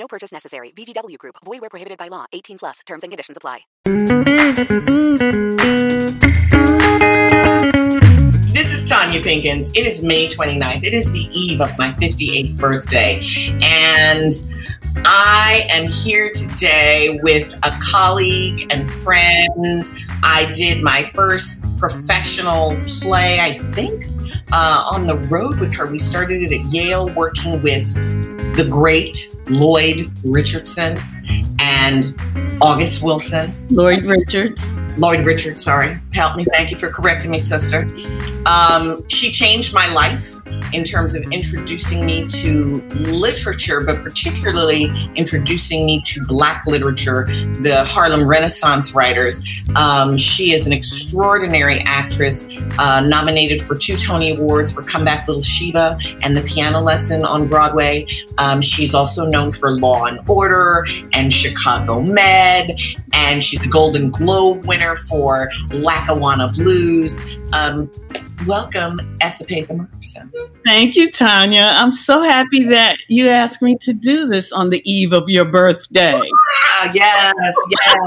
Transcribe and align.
No 0.00 0.08
purchase 0.08 0.32
necessary. 0.32 0.72
VGW 0.74 1.18
Group. 1.18 1.36
Void 1.44 1.60
where 1.60 1.68
prohibited 1.68 1.98
by 1.98 2.08
law. 2.08 2.24
18 2.32 2.58
plus. 2.58 2.80
Terms 2.86 3.04
and 3.04 3.12
conditions 3.12 3.36
apply. 3.36 3.60
This 8.52 8.72
is 8.72 8.90
Tonya 8.90 9.22
Pinkins. 9.22 9.70
It 9.76 9.86
is 9.86 10.02
May 10.02 10.26
29th. 10.26 10.84
It 10.84 10.94
is 10.94 11.12
the 11.12 11.28
eve 11.38 11.60
of 11.60 11.76
my 11.76 11.92
58th 11.92 12.56
birthday. 12.56 13.22
And 13.62 14.32
I 15.04 15.66
am 15.70 15.86
here 15.86 16.32
today 16.32 17.20
with 17.22 17.52
a 17.62 17.78
colleague 17.82 18.66
and 18.72 18.88
friend. 18.88 19.84
I 20.22 20.50
did 20.54 20.82
my 20.82 21.04
first 21.14 21.64
professional 21.76 22.78
play, 22.84 23.40
I 23.40 23.52
think, 23.52 24.04
uh, 24.52 24.84
on 24.92 25.06
the 25.06 25.16
road 25.28 25.58
with 25.58 25.74
her. 25.74 25.90
We 25.90 25.98
started 25.98 26.42
it 26.42 26.52
at 26.52 26.72
Yale 26.72 27.12
working 27.14 27.62
with 27.62 27.94
the 28.56 28.66
great 28.68 29.36
Lloyd 29.48 30.10
Richardson 30.24 30.98
and 31.58 32.14
August 32.60 33.02
Wilson. 33.02 33.52
Lloyd 33.70 34.04
Richards. 34.04 34.74
Lloyd 34.98 35.24
Richards, 35.24 35.62
sorry. 35.62 35.98
Help 36.12 36.36
me. 36.36 36.44
Thank 36.52 36.70
you 36.70 36.76
for 36.76 36.90
correcting 36.90 37.30
me, 37.30 37.38
sister. 37.38 37.88
Um, 38.46 39.06
she 39.08 39.30
changed 39.30 39.72
my 39.72 39.90
life 39.94 40.36
in 40.72 40.84
terms 40.84 41.14
of 41.14 41.22
introducing 41.30 42.04
me 42.04 42.26
to 42.26 42.82
literature, 42.90 43.80
but 43.80 44.02
particularly 44.02 44.92
introducing 45.14 45.86
me 45.86 46.02
to 46.02 46.24
Black 46.26 46.66
literature, 46.66 47.24
the 47.60 47.84
Harlem 47.86 48.26
Renaissance 48.26 48.94
writers. 48.94 49.42
Um, 49.76 50.09
she 50.16 50.52
is 50.52 50.66
an 50.66 50.72
extraordinary 50.72 51.80
actress, 51.80 52.48
uh, 52.78 53.00
nominated 53.00 53.62
for 53.62 53.74
two 53.76 53.96
Tony 53.96 54.36
Awards 54.36 54.72
for 54.72 54.82
Come 54.82 55.04
Back, 55.04 55.26
Little 55.26 55.42
Sheba 55.42 55.98
and 56.22 56.36
The 56.36 56.42
Piano 56.42 56.80
Lesson 56.80 57.24
on 57.24 57.46
Broadway. 57.48 58.06
Um, 58.38 58.60
she's 58.60 58.94
also 58.94 59.26
known 59.26 59.52
for 59.52 59.76
Law 59.76 60.06
and 60.06 60.20
Order 60.28 60.86
and 61.12 61.32
Chicago 61.32 62.00
Med, 62.00 62.76
and 63.12 63.42
she's 63.42 63.64
a 63.64 63.68
Golden 63.68 64.10
Globe 64.10 64.66
winner 64.66 64.96
for 64.96 65.50
Lackawanna 65.70 66.52
Blues. 66.52 67.20
Um, 67.52 67.90
welcome, 68.46 69.00
S. 69.20 69.42
Epatha 69.42 69.76
Merkerson. 69.76 70.30
Thank 70.64 70.96
you, 70.96 71.10
Tonya. 71.10 71.74
I'm 71.76 71.92
so 71.92 72.22
happy 72.22 72.64
that 72.64 72.98
you 73.08 73.28
asked 73.28 73.62
me 73.62 73.76
to 73.78 73.92
do 73.92 74.26
this 74.26 74.52
on 74.52 74.70
the 74.70 74.82
eve 74.90 75.12
of 75.12 75.28
your 75.28 75.44
birthday. 75.44 76.20
Ah, 76.68 76.92
yes, 76.94 77.34
yes. 77.70 77.98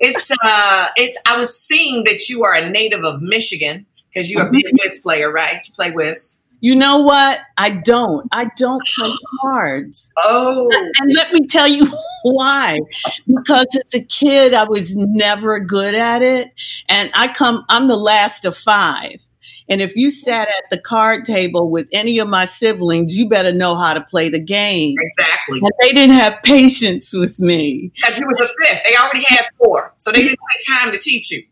It's 0.00 0.30
uh 0.44 0.88
it's 0.96 1.18
I 1.26 1.36
was 1.38 1.58
seeing 1.58 2.04
that 2.04 2.28
you 2.28 2.44
are 2.44 2.54
a 2.54 2.68
native 2.68 3.04
of 3.04 3.22
Michigan 3.22 3.86
because 4.12 4.30
you're 4.30 4.46
a 4.46 4.50
big 4.50 4.64
whist 4.78 5.02
player, 5.02 5.30
right? 5.30 5.60
You 5.66 5.74
play 5.74 5.90
whist. 5.90 6.40
You 6.60 6.74
know 6.74 6.98
what? 7.00 7.40
I 7.58 7.68
don't. 7.68 8.26
I 8.32 8.46
don't 8.56 8.82
play 8.96 9.12
cards. 9.42 10.14
Oh, 10.24 10.66
And 10.98 11.12
let 11.14 11.30
me 11.30 11.46
tell 11.46 11.68
you 11.68 11.86
why. 12.22 12.78
Because 13.26 13.66
as 13.74 14.00
a 14.00 14.02
kid, 14.02 14.54
I 14.54 14.64
was 14.64 14.96
never 14.96 15.60
good 15.60 15.94
at 15.94 16.22
it. 16.22 16.52
And 16.88 17.10
I 17.12 17.28
come, 17.28 17.66
I'm 17.68 17.88
the 17.88 17.98
last 17.98 18.46
of 18.46 18.56
five. 18.56 19.26
And 19.68 19.80
if 19.80 19.96
you 19.96 20.10
sat 20.10 20.48
at 20.48 20.64
the 20.70 20.78
card 20.78 21.24
table 21.24 21.70
with 21.70 21.88
any 21.92 22.18
of 22.18 22.28
my 22.28 22.44
siblings, 22.44 23.16
you 23.16 23.28
better 23.28 23.52
know 23.52 23.74
how 23.76 23.94
to 23.94 24.00
play 24.02 24.28
the 24.28 24.38
game. 24.38 24.94
exactly. 24.98 25.60
And 25.62 25.72
they 25.80 25.92
didn't 25.92 26.14
have 26.16 26.34
patience 26.42 27.14
with 27.14 27.40
me. 27.40 27.90
Because 27.96 28.18
you 28.18 28.26
were 28.26 28.36
the 28.38 28.48
fifth. 28.62 28.82
They 28.84 28.94
already 28.96 29.24
had 29.24 29.46
four. 29.58 29.94
So 29.96 30.12
they 30.12 30.22
didn't 30.22 30.38
take 30.52 30.78
time 30.78 30.92
to 30.92 30.98
teach 30.98 31.30
you. 31.30 31.42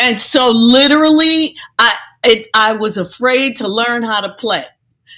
and 0.00 0.20
so 0.20 0.50
literally 0.50 1.56
i 1.78 1.94
it, 2.24 2.46
i 2.52 2.74
was 2.74 2.98
afraid 2.98 3.56
to 3.56 3.66
learn 3.66 4.02
how 4.02 4.20
to 4.20 4.28
play 4.34 4.66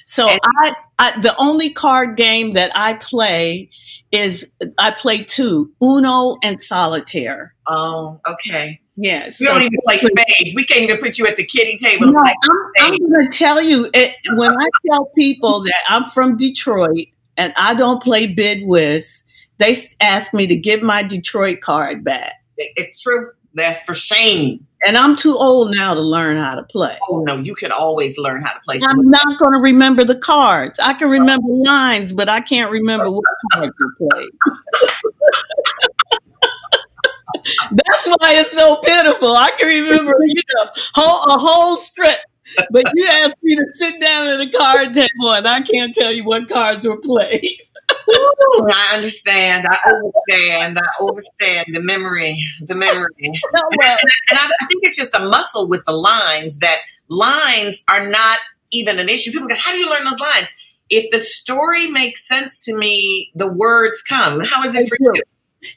so 0.06 0.28
I, 0.62 0.74
I 1.00 1.18
the 1.20 1.34
only 1.40 1.72
card 1.72 2.16
game 2.16 2.52
that 2.52 2.70
i 2.76 2.94
play 2.94 3.68
is 4.12 4.52
i 4.78 4.92
play 4.92 5.18
two 5.18 5.72
uno 5.82 6.36
and 6.44 6.62
solitaire 6.62 7.52
Oh, 7.66 8.20
okay. 8.26 8.80
Yes 8.98 9.40
We 9.40 9.46
don't 9.46 9.62
even 9.62 9.78
play 9.84 9.98
spades. 9.98 10.54
We 10.54 10.64
can't 10.64 10.80
even 10.82 10.98
put 10.98 11.18
you 11.18 11.26
at 11.26 11.36
the 11.36 11.44
kitty 11.46 11.76
table. 11.78 12.12
no, 12.12 12.18
I'm, 12.20 12.50
I'm 12.80 12.96
going 12.98 13.30
to 13.30 13.38
tell 13.38 13.62
you 13.62 13.88
it, 13.94 14.14
when 14.34 14.50
I 14.52 14.66
tell 14.90 15.06
people 15.16 15.60
that 15.62 15.82
I'm 15.88 16.04
from 16.04 16.36
Detroit 16.36 17.06
and 17.36 17.52
I 17.56 17.74
don't 17.74 18.02
play 18.02 18.26
bid 18.26 18.66
whist, 18.66 19.24
they 19.58 19.74
ask 20.00 20.34
me 20.34 20.46
to 20.46 20.56
give 20.56 20.82
my 20.82 21.02
Detroit 21.02 21.60
card 21.60 22.04
back, 22.04 22.34
It's 22.56 23.00
true. 23.00 23.30
That's 23.54 23.82
for 23.82 23.94
shame. 23.94 24.64
and 24.86 24.96
I'm 24.96 25.16
too 25.16 25.34
old 25.36 25.74
now 25.74 25.92
to 25.94 26.00
learn 26.00 26.36
how 26.36 26.54
to 26.54 26.62
play. 26.62 26.96
Oh 27.10 27.22
no, 27.22 27.36
you 27.38 27.54
can 27.56 27.72
always 27.72 28.18
learn 28.18 28.42
how 28.42 28.52
to 28.52 28.60
play. 28.60 28.78
I'm 28.84 29.08
not 29.08 29.38
going 29.40 29.52
to 29.54 29.58
remember 29.58 30.04
the 30.04 30.14
cards. 30.14 30.78
I 30.80 30.92
can 30.92 31.10
remember 31.10 31.48
lines, 31.48 32.12
but 32.12 32.28
I 32.28 32.40
can't 32.40 32.70
remember 32.70 33.10
what 33.10 33.24
cards 33.54 33.72
you 33.80 34.08
played. 34.10 34.30
That's 37.34 38.06
why 38.06 38.34
it's 38.34 38.52
so 38.52 38.76
pitiful. 38.76 39.28
I 39.28 39.50
can 39.58 39.82
remember, 39.82 40.14
you 40.26 40.42
know, 40.56 40.70
whole, 40.94 41.34
a 41.34 41.38
whole 41.38 41.76
script, 41.76 42.24
but 42.70 42.84
you 42.94 43.06
asked 43.06 43.36
me 43.42 43.56
to 43.56 43.64
sit 43.72 44.00
down 44.00 44.26
at 44.28 44.40
a 44.40 44.50
card 44.50 44.92
table, 44.92 45.32
and 45.32 45.46
I 45.46 45.60
can't 45.60 45.94
tell 45.94 46.12
you 46.12 46.24
what 46.24 46.48
cards 46.48 46.86
were 46.86 46.98
played. 46.98 47.60
Ooh, 48.10 48.68
I 48.72 48.96
understand. 48.96 49.66
I 49.70 49.76
understand. 49.90 50.78
I 50.78 51.04
understand 51.04 51.66
the 51.72 51.82
memory. 51.82 52.38
The 52.62 52.74
memory. 52.74 53.08
No, 53.54 53.62
well, 53.78 53.96
and 54.30 54.38
I, 54.38 54.50
I 54.60 54.66
think 54.66 54.82
it's 54.82 54.96
just 54.96 55.14
a 55.14 55.20
muscle 55.20 55.68
with 55.68 55.84
the 55.86 55.92
lines 55.92 56.58
that 56.58 56.78
lines 57.08 57.82
are 57.90 58.08
not 58.08 58.38
even 58.70 58.98
an 58.98 59.08
issue. 59.08 59.32
People 59.32 59.48
go, 59.48 59.54
how 59.56 59.72
do 59.72 59.78
you 59.78 59.90
learn 59.90 60.04
those 60.04 60.20
lines? 60.20 60.54
If 60.90 61.10
the 61.10 61.18
story 61.18 61.90
makes 61.90 62.26
sense 62.26 62.58
to 62.60 62.76
me, 62.76 63.30
the 63.34 63.46
words 63.46 64.02
come. 64.02 64.44
How 64.44 64.62
is 64.64 64.74
it 64.74 64.88
for 64.88 64.96
you? 65.00 65.22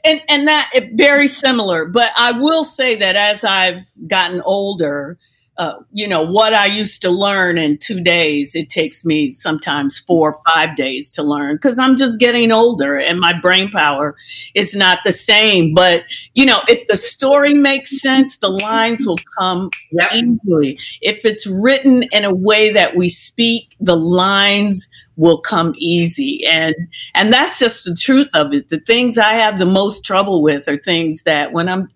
And 0.05 0.21
and 0.29 0.47
that 0.47 0.69
it, 0.73 0.93
very 0.93 1.27
similar 1.27 1.85
but 1.85 2.11
i 2.17 2.31
will 2.31 2.63
say 2.63 2.95
that 2.95 3.15
as 3.15 3.43
i've 3.43 3.85
gotten 4.07 4.41
older 4.43 5.17
uh, 5.61 5.75
you 5.91 6.07
know 6.07 6.25
what 6.25 6.53
i 6.53 6.65
used 6.65 7.01
to 7.01 7.09
learn 7.09 7.57
in 7.57 7.77
two 7.77 8.01
days 8.01 8.55
it 8.55 8.69
takes 8.69 9.05
me 9.05 9.31
sometimes 9.31 9.99
four 9.99 10.33
or 10.33 10.37
five 10.53 10.75
days 10.75 11.11
to 11.11 11.21
learn 11.23 11.55
because 11.55 11.77
i'm 11.77 11.95
just 11.95 12.19
getting 12.19 12.51
older 12.51 12.97
and 12.97 13.19
my 13.19 13.33
brain 13.39 13.69
power 13.69 14.15
is 14.55 14.75
not 14.75 14.99
the 15.03 15.11
same. 15.11 15.73
But 15.73 16.03
you 16.33 16.45
know 16.45 16.61
if 16.67 16.87
the 16.87 16.97
story 16.97 17.53
makes 17.53 18.01
sense 18.01 18.37
the 18.37 18.49
lines 18.49 19.05
will 19.05 19.19
come 19.39 19.69
Yep. 19.91 20.13
easily. 20.13 20.79
If 21.01 21.25
it's 21.25 21.45
written 21.45 22.03
in 22.11 22.23
a 22.23 22.33
way 22.33 22.71
that 22.73 22.95
we 22.95 23.09
speak 23.09 23.75
the 23.79 23.95
lines 23.95 24.89
will 25.17 25.39
come 25.39 25.73
easy. 25.77 26.43
And 26.47 26.75
and 27.13 27.31
that's 27.31 27.59
just 27.59 27.85
the 27.85 27.95
truth 27.95 28.29
of 28.33 28.53
it. 28.53 28.69
The 28.69 28.79
things 28.79 29.17
i 29.17 29.33
have 29.33 29.59
the 29.59 29.65
most 29.65 30.05
trouble 30.05 30.41
with 30.41 30.67
are 30.67 30.77
things 30.77 31.23
that 31.23 31.53
when 31.53 31.69
i'm 31.69 31.87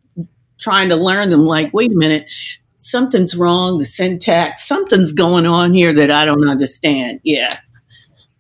trying 0.59 0.89
to 0.89 0.95
learn 0.95 1.29
them 1.29 1.45
like 1.45 1.73
wait 1.73 1.91
a 1.91 1.95
minute 1.95 2.29
something's 2.75 3.35
wrong 3.35 3.77
the 3.77 3.85
syntax 3.85 4.67
something's 4.67 5.13
going 5.13 5.45
on 5.47 5.73
here 5.73 5.93
that 5.93 6.11
i 6.11 6.25
don't 6.25 6.47
understand. 6.47 7.19
Yeah. 7.23 7.59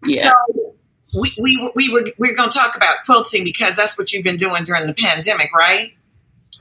Yeah. 0.05 0.29
So 0.29 0.75
we, 1.19 1.33
we, 1.39 1.71
we 1.75 1.89
were 1.89 2.05
we 2.17 2.29
are 2.31 2.35
going 2.35 2.49
to 2.49 2.57
talk 2.57 2.75
about 2.75 2.97
quilting 3.05 3.43
because 3.43 3.75
that's 3.75 3.97
what 3.97 4.13
you've 4.13 4.23
been 4.23 4.35
doing 4.35 4.63
during 4.63 4.87
the 4.87 4.93
pandemic, 4.93 5.53
right? 5.53 5.93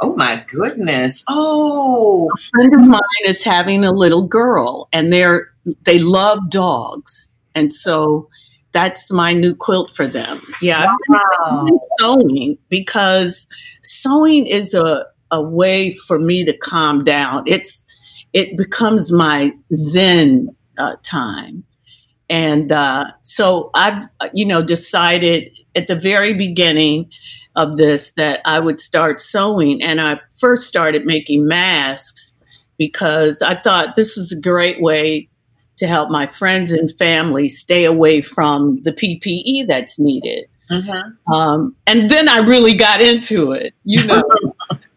Oh 0.00 0.14
my 0.16 0.44
goodness. 0.48 1.24
Oh, 1.28 2.28
A 2.34 2.50
friend 2.50 2.74
of 2.74 2.88
mine 2.88 3.00
is 3.24 3.44
having 3.44 3.84
a 3.84 3.92
little 3.92 4.22
girl, 4.22 4.88
and 4.92 5.12
they're 5.12 5.52
they 5.84 5.98
love 5.98 6.50
dogs, 6.50 7.30
and 7.54 7.72
so 7.72 8.28
that's 8.72 9.12
my 9.12 9.32
new 9.32 9.54
quilt 9.54 9.94
for 9.94 10.06
them. 10.06 10.40
Yeah, 10.60 10.86
I've 10.88 11.20
I've 11.46 11.66
been 11.66 11.78
sewing 12.00 12.58
because 12.68 13.46
sewing 13.82 14.46
is 14.46 14.74
a 14.74 15.06
a 15.34 15.42
way 15.42 15.90
for 15.90 16.18
me 16.18 16.44
to 16.44 16.56
calm 16.56 17.04
down. 17.04 17.42
It's 17.46 17.84
it 18.32 18.56
becomes 18.56 19.12
my 19.12 19.52
zen 19.72 20.54
uh, 20.78 20.96
time, 21.02 21.64
and 22.30 22.70
uh, 22.70 23.06
so 23.22 23.70
I've 23.74 24.04
you 24.32 24.46
know 24.46 24.62
decided 24.62 25.50
at 25.74 25.88
the 25.88 25.96
very 25.96 26.34
beginning 26.34 27.10
of 27.56 27.76
this 27.76 28.12
that 28.12 28.40
I 28.44 28.60
would 28.60 28.80
start 28.80 29.20
sewing, 29.20 29.82
and 29.82 30.00
I 30.00 30.20
first 30.36 30.68
started 30.68 31.04
making 31.04 31.46
masks 31.46 32.36
because 32.78 33.42
I 33.42 33.60
thought 33.60 33.96
this 33.96 34.16
was 34.16 34.32
a 34.32 34.40
great 34.40 34.80
way 34.80 35.28
to 35.76 35.86
help 35.88 36.10
my 36.10 36.26
friends 36.26 36.70
and 36.70 36.90
family 36.96 37.48
stay 37.48 37.84
away 37.84 38.20
from 38.20 38.80
the 38.82 38.92
PPE 38.92 39.66
that's 39.66 39.98
needed. 39.98 40.46
Mhm. 40.70 41.16
Um, 41.32 41.76
and 41.86 42.08
then 42.08 42.28
I 42.28 42.38
really 42.38 42.74
got 42.74 43.00
into 43.00 43.52
it, 43.52 43.74
you 43.84 44.04
know. 44.04 44.22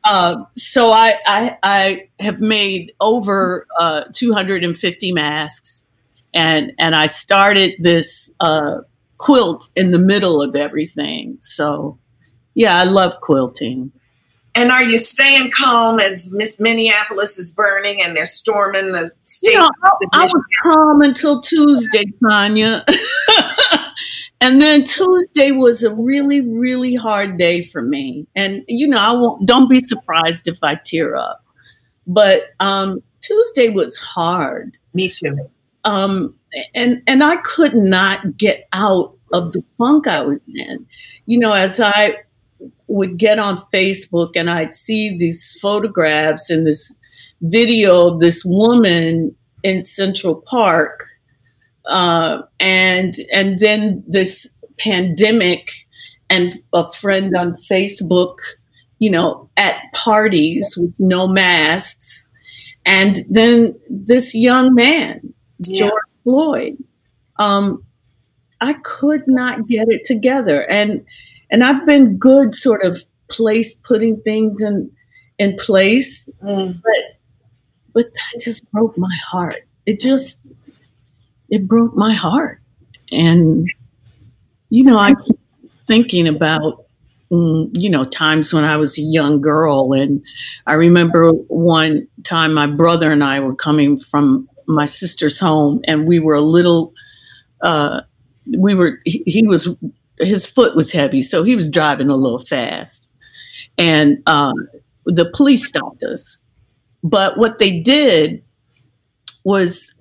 uh, 0.08 0.46
so 0.56 0.92
I, 0.92 1.16
I 1.28 1.58
I 1.64 2.10
have 2.20 2.40
made 2.40 2.94
over 3.02 3.68
uh, 3.78 4.04
250 4.14 5.12
masks, 5.12 5.86
and 6.34 6.72
and 6.80 6.96
I 6.96 7.08
started 7.08 7.74
this 7.80 8.32
uh, 8.40 8.78
quilt 9.18 9.70
in 9.76 9.92
the 9.92 10.00
middle 10.00 10.42
of 10.42 10.56
everything. 10.56 11.38
So 11.42 12.00
yeah, 12.54 12.78
I 12.78 12.86
love 12.86 13.20
quilting. 13.20 13.92
And 14.56 14.72
are 14.72 14.82
you 14.82 14.98
staying 14.98 15.52
calm 15.52 16.00
as 16.00 16.32
Miss 16.32 16.60
Minneapolis 16.60 17.38
is 17.38 17.52
burning 17.52 18.02
and 18.02 18.18
they're 18.18 18.26
storming 18.26 18.94
the 18.94 19.12
state? 19.22 19.52
You 19.52 19.60
know, 19.60 19.70
I, 19.84 19.92
I 20.14 20.24
was 20.24 20.46
calm 20.64 21.02
until 21.02 21.42
Tuesday, 21.42 22.06
Tonya. 22.24 22.82
and 24.40 24.62
then 24.62 24.84
Tuesday 24.84 25.52
was 25.52 25.84
a 25.84 25.94
really, 25.96 26.42
really 26.42 26.96
hard 26.96 27.38
day 27.38 27.64
for 27.64 27.82
me. 27.82 28.28
And 28.36 28.64
you 28.68 28.88
know, 28.88 29.00
I 29.00 29.12
won't 29.14 29.46
don't 29.46 29.70
be 29.70 29.80
surprised 29.80 30.48
if 30.48 30.60
I 30.64 30.76
tear 30.76 31.16
up. 31.16 31.44
But 32.06 32.56
um 32.60 33.02
Tuesday 33.22 33.70
was 33.70 33.98
hard. 33.98 34.78
Me 34.94 35.10
too. 35.10 35.50
Um 35.84 36.36
and 36.76 37.02
and 37.08 37.24
I 37.24 37.38
could 37.38 37.74
not 37.74 38.38
get 38.38 38.68
out 38.74 39.16
of 39.34 39.54
the 39.54 39.64
funk 39.78 40.08
I 40.08 40.22
was 40.22 40.40
in. 40.54 40.86
You 41.26 41.40
know, 41.40 41.54
as 41.54 41.80
I 41.80 42.18
would 42.88 43.18
get 43.18 43.40
on 43.40 43.58
Facebook 43.74 44.32
and 44.36 44.50
I'd 44.50 44.76
see 44.76 45.16
these 45.18 45.58
photographs 45.60 46.50
and 46.50 46.66
this 46.66 46.98
video 47.42 48.08
of 48.08 48.20
this 48.20 48.44
woman 48.46 49.36
in 49.64 49.84
Central 49.84 50.36
Park, 50.36 51.06
uh, 51.88 52.42
and 52.60 53.16
and 53.34 53.60
then 53.60 54.04
this 54.08 54.50
pandemic, 54.80 55.72
and 56.30 56.54
a 56.74 56.92
friend 56.94 57.36
on 57.36 57.54
Facebook, 57.54 58.38
you 59.00 59.10
know, 59.10 59.50
at 59.58 59.82
parties 59.94 60.76
with 60.78 60.96
no 61.00 61.28
masks, 61.28 62.30
and 62.86 63.18
then 63.30 63.74
this 63.90 64.36
young 64.36 64.74
man, 64.76 65.34
Yeah. 65.60 65.88
George 65.90 66.04
Floyd. 66.24 66.78
Um, 67.40 67.84
I 68.62 68.74
could 68.84 69.24
not 69.28 69.68
get 69.68 69.88
it 69.90 70.06
together, 70.06 70.66
and 70.70 71.04
and 71.50 71.64
I've 71.64 71.86
been 71.86 72.18
good, 72.18 72.56
sort 72.56 72.84
of 72.84 73.04
place 73.30 73.76
putting 73.84 74.20
things 74.22 74.62
in 74.62 74.90
in 75.38 75.56
place, 75.58 76.30
Mm. 76.44 76.82
but 77.94 78.06
that 78.06 78.42
just 78.44 78.70
broke 78.72 78.98
my 78.98 79.16
heart. 79.30 79.64
It 79.86 80.00
just 80.00 80.42
it 81.50 81.68
broke 81.68 81.96
my 81.96 82.14
heart, 82.14 82.62
and 83.12 83.68
you 84.70 84.84
know 84.84 84.98
I 84.98 85.14
keep 85.16 85.40
thinking 85.86 86.28
about 86.28 86.86
mm, 87.32 87.70
you 87.74 87.90
know 87.90 88.06
times 88.06 88.54
when 88.54 88.64
I 88.64 88.78
was 88.78 88.98
a 88.98 89.02
young 89.02 89.42
girl, 89.42 89.94
and 89.94 90.24
I 90.66 90.74
remember 90.74 91.32
one 91.32 92.08
time 92.24 92.54
my 92.54 92.68
brother 92.68 93.12
and 93.12 93.24
I 93.24 93.40
were 93.40 93.56
coming 93.56 93.98
from 93.98 94.48
my 94.68 94.86
sister's 94.86 95.40
home, 95.40 95.82
and 95.88 96.08
we 96.08 96.20
were 96.20 96.36
a 96.36 96.42
little. 96.42 96.94
Uh, 97.62 98.02
we 98.58 98.76
were 98.76 99.00
he, 99.06 99.24
he 99.26 99.48
was 99.48 99.70
his 100.20 100.48
foot 100.48 100.76
was 100.76 100.92
heavy, 100.92 101.22
so 101.22 101.44
he 101.44 101.56
was 101.56 101.70
driving 101.70 102.10
a 102.10 102.16
little 102.16 102.40
fast, 102.40 103.10
and 103.78 104.22
um, 104.28 104.56
the 105.06 105.30
police 105.34 105.66
stopped 105.66 106.04
us. 106.04 106.40
But 107.04 107.38
what 107.38 107.60
they 107.60 107.80
did 107.80 108.44
was 109.44 109.96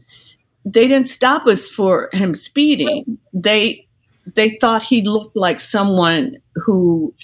they 0.67 0.89
didn't 0.89 1.09
stop 1.09 1.47
us 1.47 1.69
for 1.69 2.11
him 2.13 2.35
speeding. 2.35 3.19
They 3.33 3.87
they 4.35 4.59
thought 4.61 4.83
he 4.83 5.03
looked 5.03 5.37
like 5.37 5.61
someone 5.61 6.37
who 6.57 7.15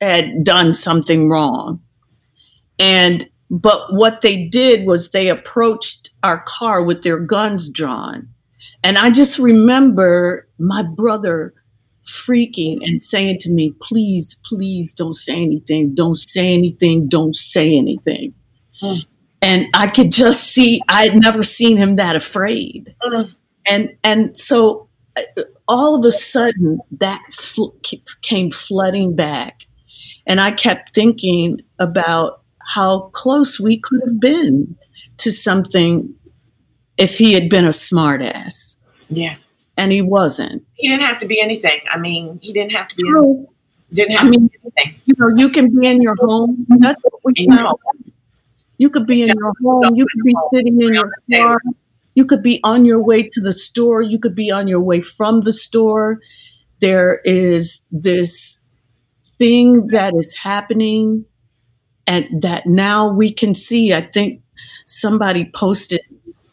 had 0.00 0.44
done 0.44 0.74
something 0.74 1.30
wrong. 1.30 1.80
And 2.78 3.28
but 3.50 3.94
what 3.94 4.20
they 4.20 4.46
did 4.46 4.86
was 4.86 5.10
they 5.10 5.28
approached 5.28 6.10
our 6.22 6.42
car 6.46 6.84
with 6.84 7.02
their 7.02 7.18
guns 7.18 7.70
drawn. 7.70 8.28
And 8.84 8.98
I 8.98 9.10
just 9.10 9.38
remember 9.38 10.46
my 10.58 10.82
brother 10.82 11.54
freaking 12.04 12.78
and 12.82 13.02
saying 13.02 13.38
to 13.40 13.50
me, 13.50 13.74
please, 13.80 14.36
please 14.44 14.92
don't 14.92 15.14
say 15.14 15.42
anything. 15.42 15.94
Don't 15.94 16.18
say 16.18 16.52
anything. 16.52 17.08
Don't 17.08 17.36
say 17.36 17.76
anything. 17.76 18.34
Hmm. 18.80 18.96
And 19.42 19.66
I 19.74 19.88
could 19.88 20.12
just 20.12 20.54
see, 20.54 20.80
I 20.88 21.06
had 21.06 21.16
never 21.16 21.42
seen 21.42 21.76
him 21.76 21.96
that 21.96 22.14
afraid. 22.14 22.94
Mm. 23.02 23.34
And, 23.66 23.96
and 24.04 24.36
so 24.36 24.88
uh, 25.16 25.42
all 25.66 25.98
of 25.98 26.04
a 26.04 26.12
sudden 26.12 26.78
that 26.92 27.20
fl- 27.32 27.74
came 28.22 28.50
flooding 28.50 29.16
back. 29.16 29.66
And 30.26 30.40
I 30.40 30.52
kept 30.52 30.94
thinking 30.94 31.60
about 31.80 32.42
how 32.64 33.10
close 33.12 33.58
we 33.58 33.78
could 33.78 34.00
have 34.06 34.20
been 34.20 34.76
to 35.18 35.32
something 35.32 36.14
if 36.96 37.18
he 37.18 37.32
had 37.32 37.50
been 37.50 37.64
a 37.64 37.70
smartass. 37.70 38.76
Yeah. 39.08 39.34
And 39.76 39.90
he 39.90 40.02
wasn't. 40.02 40.64
He 40.74 40.88
didn't 40.88 41.02
have 41.02 41.18
to 41.18 41.26
be 41.26 41.40
anything. 41.40 41.80
I 41.90 41.98
mean, 41.98 42.38
he 42.42 42.52
didn't 42.52 42.72
have 42.72 42.86
to 42.88 42.96
be. 42.96 43.46
Didn't 43.92 44.16
I 44.16 44.20
have 44.20 44.30
mean, 44.30 44.48
to 44.48 44.58
be 44.58 44.72
anything. 44.76 45.00
you 45.06 45.14
know, 45.18 45.30
you 45.36 45.48
can 45.50 45.76
be 45.76 45.86
in 45.86 46.00
your 46.00 46.14
home. 46.20 46.64
That's 46.78 47.02
what 47.02 47.20
we 47.24 47.46
found. 47.48 47.78
You 48.78 48.90
could 48.90 49.06
be 49.06 49.22
in 49.22 49.28
your 49.28 49.52
home. 49.64 49.94
You 49.94 50.06
could 50.12 50.24
be 50.24 50.34
sitting 50.52 50.80
in 50.80 50.94
your 50.94 51.12
car. 51.32 51.58
You 52.14 52.26
could 52.26 52.42
be 52.42 52.60
on 52.64 52.84
your 52.84 53.02
way 53.02 53.22
to 53.22 53.40
the 53.40 53.52
store. 53.52 54.02
You 54.02 54.18
could 54.18 54.34
be 54.34 54.50
on 54.50 54.68
your 54.68 54.80
way 54.80 55.00
from 55.00 55.40
the 55.40 55.52
store. 55.52 56.20
There 56.80 57.20
is 57.24 57.86
this 57.90 58.60
thing 59.38 59.88
that 59.88 60.14
is 60.14 60.36
happening 60.36 61.24
and 62.06 62.26
that 62.42 62.66
now 62.66 63.08
we 63.08 63.32
can 63.32 63.54
see. 63.54 63.94
I 63.94 64.02
think 64.02 64.42
somebody 64.86 65.50
posted 65.54 66.00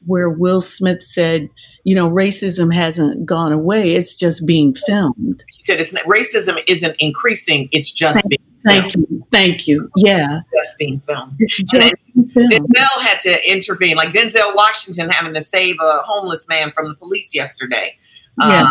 where 0.10 0.30
Will 0.30 0.60
Smith 0.60 1.02
said, 1.02 1.50
you 1.86 1.96
know, 1.96 2.10
racism 2.10 2.74
hasn't 2.74 3.26
gone 3.26 3.52
away. 3.54 3.94
It's 3.94 4.16
just 4.16 4.46
being 4.46 4.74
filmed. 4.74 5.44
He 5.54 5.64
said, 5.64 5.80
"It's 5.80 5.94
not, 5.94 6.04
racism 6.06 6.62
isn't 6.68 6.96
increasing. 7.00 7.70
It's 7.72 7.92
just 7.92 8.28
being 8.28 8.40
filmed. 8.64 8.92
Thank 8.92 8.96
you. 8.96 9.26
Thank 9.32 9.68
you. 9.68 9.90
Yeah. 9.96 10.42
just 10.64 10.78
being 10.78 11.00
filmed." 11.02 11.36
It's 11.40 11.58
just 11.58 11.72
being 11.72 12.30
filmed. 12.30 12.52
Denzel 12.76 13.02
had 13.02 13.20
to 13.22 13.52
intervene, 13.52 13.96
like 13.96 14.12
Denzel 14.12 14.54
Washington 14.56 15.10
having 15.10 15.34
to 15.36 15.42
save 15.42 15.78
a 15.80 16.00
homeless 16.02 16.48
man 16.50 16.72
from 16.72 16.90
the 16.90 16.96
police 16.96 17.34
yesterday. 17.34 17.96
Yeah. 18.42 18.64
Um, 18.64 18.70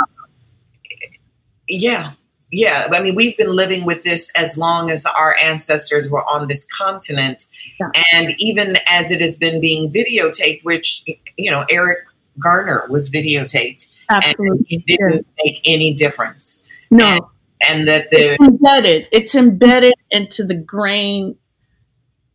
yeah, 1.68 2.12
yeah. 2.50 2.88
I 2.92 3.02
mean, 3.02 3.14
we've 3.14 3.36
been 3.36 3.50
living 3.54 3.84
with 3.84 4.02
this 4.02 4.30
as 4.36 4.56
long 4.56 4.90
as 4.90 5.04
our 5.06 5.36
ancestors 5.36 6.08
were 6.08 6.24
on 6.24 6.48
this 6.48 6.66
continent, 6.66 7.44
Yeah. 7.78 7.90
and 8.12 8.34
even 8.38 8.78
as 8.86 9.10
it 9.10 9.20
has 9.20 9.36
been 9.38 9.60
being 9.60 9.92
videotaped, 9.92 10.64
which 10.64 11.04
you 11.38 11.50
know, 11.50 11.64
Eric 11.70 12.00
Garner 12.38 12.84
was 12.90 13.10
videotaped, 13.10 13.90
and 14.10 14.24
Absolutely. 14.24 14.66
it 14.68 14.84
didn't 14.86 15.26
make 15.44 15.60
any 15.64 15.94
difference, 15.94 16.62
No, 16.90 17.30
and 17.66 17.88
that 17.88 18.10
the 18.10 18.34
it's 18.34 18.42
embedded. 18.42 19.08
It's 19.12 19.34
embedded 19.34 19.94
into 20.10 20.44
the 20.44 20.56
grain, 20.56 21.36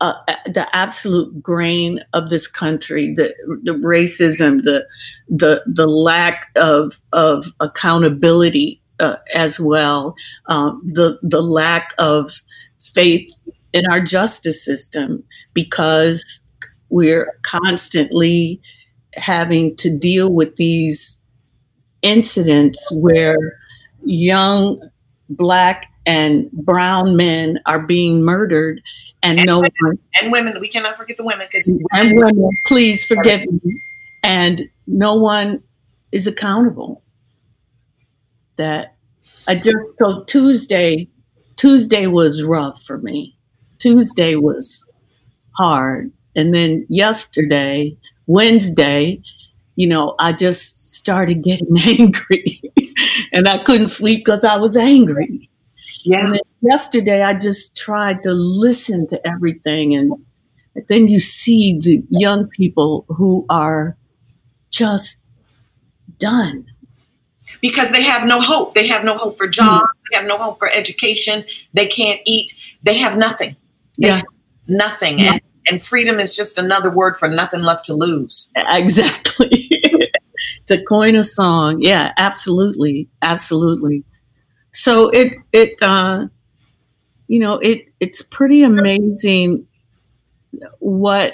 uh, 0.01 0.13
the 0.45 0.67
absolute 0.73 1.41
grain 1.43 1.99
of 2.13 2.29
this 2.29 2.47
country. 2.47 3.13
The 3.13 3.33
the 3.63 3.73
racism, 3.73 4.63
the 4.63 4.87
the 5.27 5.63
the 5.67 5.87
lack 5.87 6.49
of 6.55 6.93
of 7.11 7.53
accountability 7.59 8.81
uh, 8.99 9.17
as 9.33 9.59
well. 9.59 10.15
Um, 10.47 10.81
the 10.93 11.19
the 11.21 11.41
lack 11.41 11.93
of 11.97 12.41
faith 12.79 13.29
in 13.73 13.85
our 13.89 13.99
justice 13.99 14.63
system 14.63 15.23
because 15.53 16.41
we're 16.89 17.39
constantly 17.41 18.61
having 19.15 19.75
to 19.77 19.95
deal 19.95 20.33
with 20.33 20.55
these 20.55 21.19
incidents 22.01 22.89
where 22.91 23.37
young 24.03 24.79
black 25.29 25.89
and 26.05 26.51
brown 26.51 27.15
men 27.15 27.59
are 27.65 27.85
being 27.85 28.23
murdered, 28.23 28.81
and, 29.21 29.39
And 29.39 29.47
no 29.47 29.59
women. 29.59 29.71
one 29.81 29.99
And 30.21 30.31
women, 30.31 30.59
we 30.59 30.67
cannot 30.67 30.97
forget 30.97 31.17
the 31.17 31.23
women 31.23 31.47
because 31.49 31.67
and 31.91 32.17
women, 32.17 32.49
please 32.67 33.05
forgive 33.05 33.41
me, 33.49 33.81
and 34.21 34.63
no 34.85 35.15
one 35.15 35.63
is 36.11 36.27
accountable. 36.27 37.01
That 38.57 38.95
I 39.47 39.55
just 39.55 39.97
so 39.97 40.23
Tuesday, 40.25 41.07
Tuesday 41.55 42.07
was 42.07 42.43
rough 42.43 42.83
for 42.83 42.97
me. 42.97 43.35
Tuesday 43.79 44.35
was 44.35 44.85
hard, 45.57 46.11
and 46.35 46.53
then 46.53 46.85
yesterday, 46.89 47.95
Wednesday, 48.27 49.21
you 49.75 49.87
know, 49.87 50.15
I 50.19 50.33
just 50.33 50.93
started 50.95 51.41
getting 51.43 51.75
angry, 51.99 52.61
and 53.31 53.47
I 53.47 53.57
couldn't 53.59 53.87
sleep 53.87 54.19
because 54.25 54.43
I 54.43 54.57
was 54.57 54.77
angry. 54.77 55.49
yeah, 56.03 56.25
And 56.25 56.33
then 56.33 56.41
yesterday, 56.61 57.23
I 57.23 57.33
just 57.33 57.75
tried 57.75 58.23
to 58.23 58.33
listen 58.33 59.07
to 59.09 59.27
everything, 59.27 59.95
and 59.95 60.13
then 60.87 61.07
you 61.07 61.19
see 61.19 61.79
the 61.79 62.03
young 62.09 62.47
people 62.47 63.05
who 63.09 63.45
are 63.49 63.97
just 64.69 65.19
done. 66.19 66.65
because 67.61 67.91
they 67.91 68.01
have 68.03 68.25
no 68.27 68.39
hope. 68.41 68.73
They 68.73 68.87
have 68.87 69.03
no 69.03 69.15
hope 69.15 69.37
for 69.37 69.45
hmm. 69.47 69.51
jobs. 69.51 69.85
They 70.11 70.17
have 70.17 70.25
no 70.25 70.37
hope 70.37 70.59
for 70.59 70.69
education. 70.73 71.45
They 71.73 71.85
can't 71.87 72.19
eat. 72.25 72.55
They 72.83 72.97
have 72.97 73.17
nothing. 73.17 73.55
They 73.97 74.07
Yeah. 74.07 74.15
have 74.17 74.25
nothing. 74.67 75.19
Yeah. 75.19 75.33
And, 75.33 75.41
and 75.67 75.83
freedom 75.83 76.19
is 76.19 76.35
just 76.35 76.57
another 76.57 76.89
word 76.91 77.17
for 77.17 77.27
nothing 77.27 77.61
left 77.61 77.85
to 77.85 77.93
lose. 77.93 78.51
Exactly. 78.69 79.69
to 80.67 80.83
coin 80.85 81.15
a 81.15 81.23
song, 81.23 81.81
yeah, 81.81 82.11
absolutely, 82.17 83.07
absolutely. 83.21 84.03
So 84.71 85.09
it 85.09 85.33
it 85.51 85.75
uh, 85.81 86.27
you 87.27 87.39
know 87.39 87.59
it 87.59 87.85
it's 87.99 88.21
pretty 88.21 88.63
amazing 88.63 89.67
what 90.79 91.33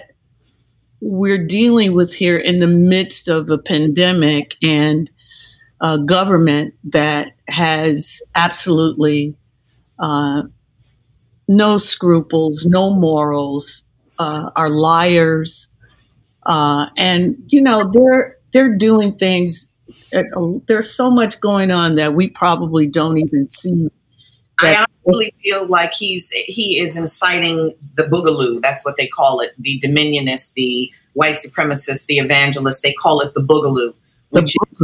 we're 1.01 1.45
dealing 1.45 1.93
with 1.93 2.13
here 2.13 2.37
in 2.37 2.59
the 2.59 2.67
midst 2.67 3.27
of 3.27 3.49
a 3.49 3.57
pandemic 3.57 4.55
and 4.63 5.09
a 5.81 5.97
government 5.97 6.73
that 6.83 7.33
has 7.47 8.21
absolutely 8.35 9.35
uh, 9.99 10.43
no 11.47 11.77
scruples, 11.77 12.65
no 12.65 12.93
morals, 12.93 13.83
uh, 14.19 14.51
are 14.55 14.69
liars, 14.69 15.69
uh, 16.45 16.87
and 16.97 17.35
you 17.47 17.61
know 17.61 17.89
they're 17.93 18.37
they're 18.51 18.75
doing 18.75 19.15
things. 19.15 19.71
At, 20.13 20.25
there's 20.67 20.91
so 20.91 21.09
much 21.11 21.39
going 21.39 21.71
on 21.71 21.95
that 21.95 22.13
we 22.13 22.29
probably 22.29 22.87
don't 22.87 23.17
even 23.17 23.47
see. 23.49 23.89
I 24.59 24.85
honestly 25.05 25.29
feel 25.41 25.67
like 25.67 25.93
he's 25.93 26.29
he 26.31 26.79
is 26.79 26.97
inciting 26.97 27.73
the 27.95 28.03
boogaloo. 28.03 28.61
That's 28.61 28.83
what 28.83 28.97
they 28.97 29.07
call 29.07 29.39
it. 29.39 29.53
The 29.57 29.79
dominionists, 29.83 30.53
the 30.53 30.91
white 31.13 31.35
supremacists, 31.35 32.05
the 32.07 32.17
evangelists. 32.17 32.81
They 32.81 32.93
call 32.93 33.21
it 33.21 33.33
the 33.33 33.41
boogaloo, 33.41 33.93
The 34.31 34.41
which 34.41 34.55
is 34.71 34.79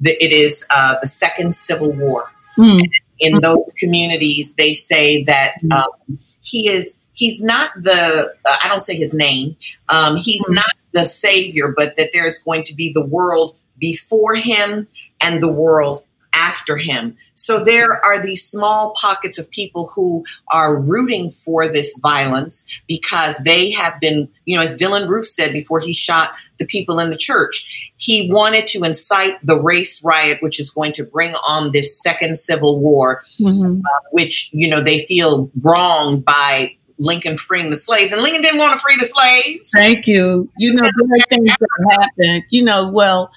the, 0.00 0.16
it 0.22 0.32
is 0.32 0.64
uh, 0.70 0.96
the 1.00 1.08
second 1.08 1.54
civil 1.54 1.92
war. 1.92 2.30
Hmm. 2.56 2.80
in 3.20 3.40
those 3.40 3.72
communities 3.78 4.54
they 4.54 4.72
say 4.74 5.22
that 5.24 5.54
Mm. 5.62 5.72
um, 5.72 6.18
he 6.40 6.68
is 6.68 6.99
he's 7.12 7.42
not 7.42 7.70
the 7.82 8.32
uh, 8.44 8.56
i 8.64 8.68
don't 8.68 8.80
say 8.80 8.96
his 8.96 9.14
name 9.14 9.56
um, 9.88 10.16
he's 10.16 10.48
Mm. 10.50 10.54
not 10.56 10.72
the 10.92 11.04
savior 11.04 11.72
but 11.76 11.96
that 11.96 12.10
there's 12.12 12.42
going 12.42 12.62
to 12.64 12.74
be 12.74 12.90
the 12.92 13.04
world 13.04 13.56
before 13.78 14.34
him 14.34 14.86
and 15.20 15.40
the 15.42 15.48
world 15.48 15.98
after 16.32 16.76
him 16.76 17.16
so 17.34 17.62
there 17.64 18.04
are 18.04 18.22
these 18.22 18.44
small 18.44 18.94
pockets 19.00 19.36
of 19.38 19.50
people 19.50 19.90
who 19.94 20.24
are 20.52 20.76
rooting 20.76 21.28
for 21.28 21.66
this 21.68 21.98
violence 22.00 22.66
because 22.86 23.36
they 23.38 23.70
have 23.72 23.98
been 24.00 24.28
you 24.44 24.56
know 24.56 24.62
as 24.62 24.74
Dylann 24.76 25.08
Roof 25.08 25.26
said 25.26 25.52
before 25.52 25.80
he 25.80 25.92
shot 25.92 26.32
the 26.58 26.66
people 26.66 27.00
in 27.00 27.10
the 27.10 27.16
church 27.16 27.92
he 27.96 28.30
wanted 28.30 28.66
to 28.68 28.84
incite 28.84 29.44
the 29.44 29.60
race 29.60 30.02
riot 30.04 30.38
which 30.40 30.60
is 30.60 30.70
going 30.70 30.92
to 30.92 31.04
bring 31.04 31.34
on 31.46 31.72
this 31.72 32.00
second 32.00 32.36
civil 32.36 32.78
war 32.80 33.22
Mhm. 33.40 33.82
which 34.12 34.50
you 34.52 34.68
know 34.68 34.80
they 34.80 35.02
feel 35.02 35.50
wronged 35.62 36.24
by 36.24 36.76
Lincoln 37.00 37.36
freeing 37.36 37.70
the 37.70 37.76
slaves, 37.76 38.12
and 38.12 38.22
Lincoln 38.22 38.42
didn't 38.42 38.58
want 38.58 38.78
to 38.78 38.82
free 38.84 38.96
the 38.96 39.06
slaves. 39.06 39.70
Thank 39.70 40.06
you. 40.06 40.48
You 40.58 40.74
know, 40.74 40.82
there 40.82 41.18
are 41.18 41.24
things 41.30 41.50
that 41.58 41.98
happen. 41.98 42.44
You 42.50 42.62
know, 42.62 42.88
well, 42.90 43.32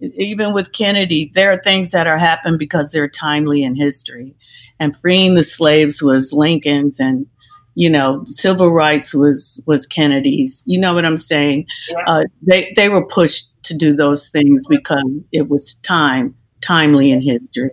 even 0.00 0.54
with 0.54 0.72
Kennedy, 0.72 1.30
there 1.34 1.52
are 1.52 1.60
things 1.62 1.90
that 1.90 2.06
are 2.06 2.16
happened 2.16 2.58
because 2.60 2.92
they're 2.92 3.08
timely 3.08 3.64
in 3.64 3.74
history. 3.74 4.34
And 4.78 4.96
freeing 4.96 5.34
the 5.34 5.42
slaves 5.42 6.00
was 6.00 6.32
Lincoln's, 6.32 7.00
and 7.00 7.26
you 7.74 7.90
know, 7.90 8.22
civil 8.26 8.70
rights 8.70 9.12
was 9.12 9.60
was 9.66 9.84
Kennedy's. 9.84 10.62
You 10.66 10.80
know 10.80 10.94
what 10.94 11.04
I'm 11.04 11.18
saying? 11.18 11.66
Yeah. 11.90 12.04
Uh, 12.06 12.24
they 12.42 12.72
they 12.76 12.88
were 12.88 13.04
pushed 13.04 13.50
to 13.64 13.74
do 13.74 13.94
those 13.94 14.28
things 14.28 14.64
because 14.68 15.26
it 15.32 15.48
was 15.48 15.74
time 15.76 16.34
timely 16.60 17.10
in 17.10 17.20
history. 17.20 17.70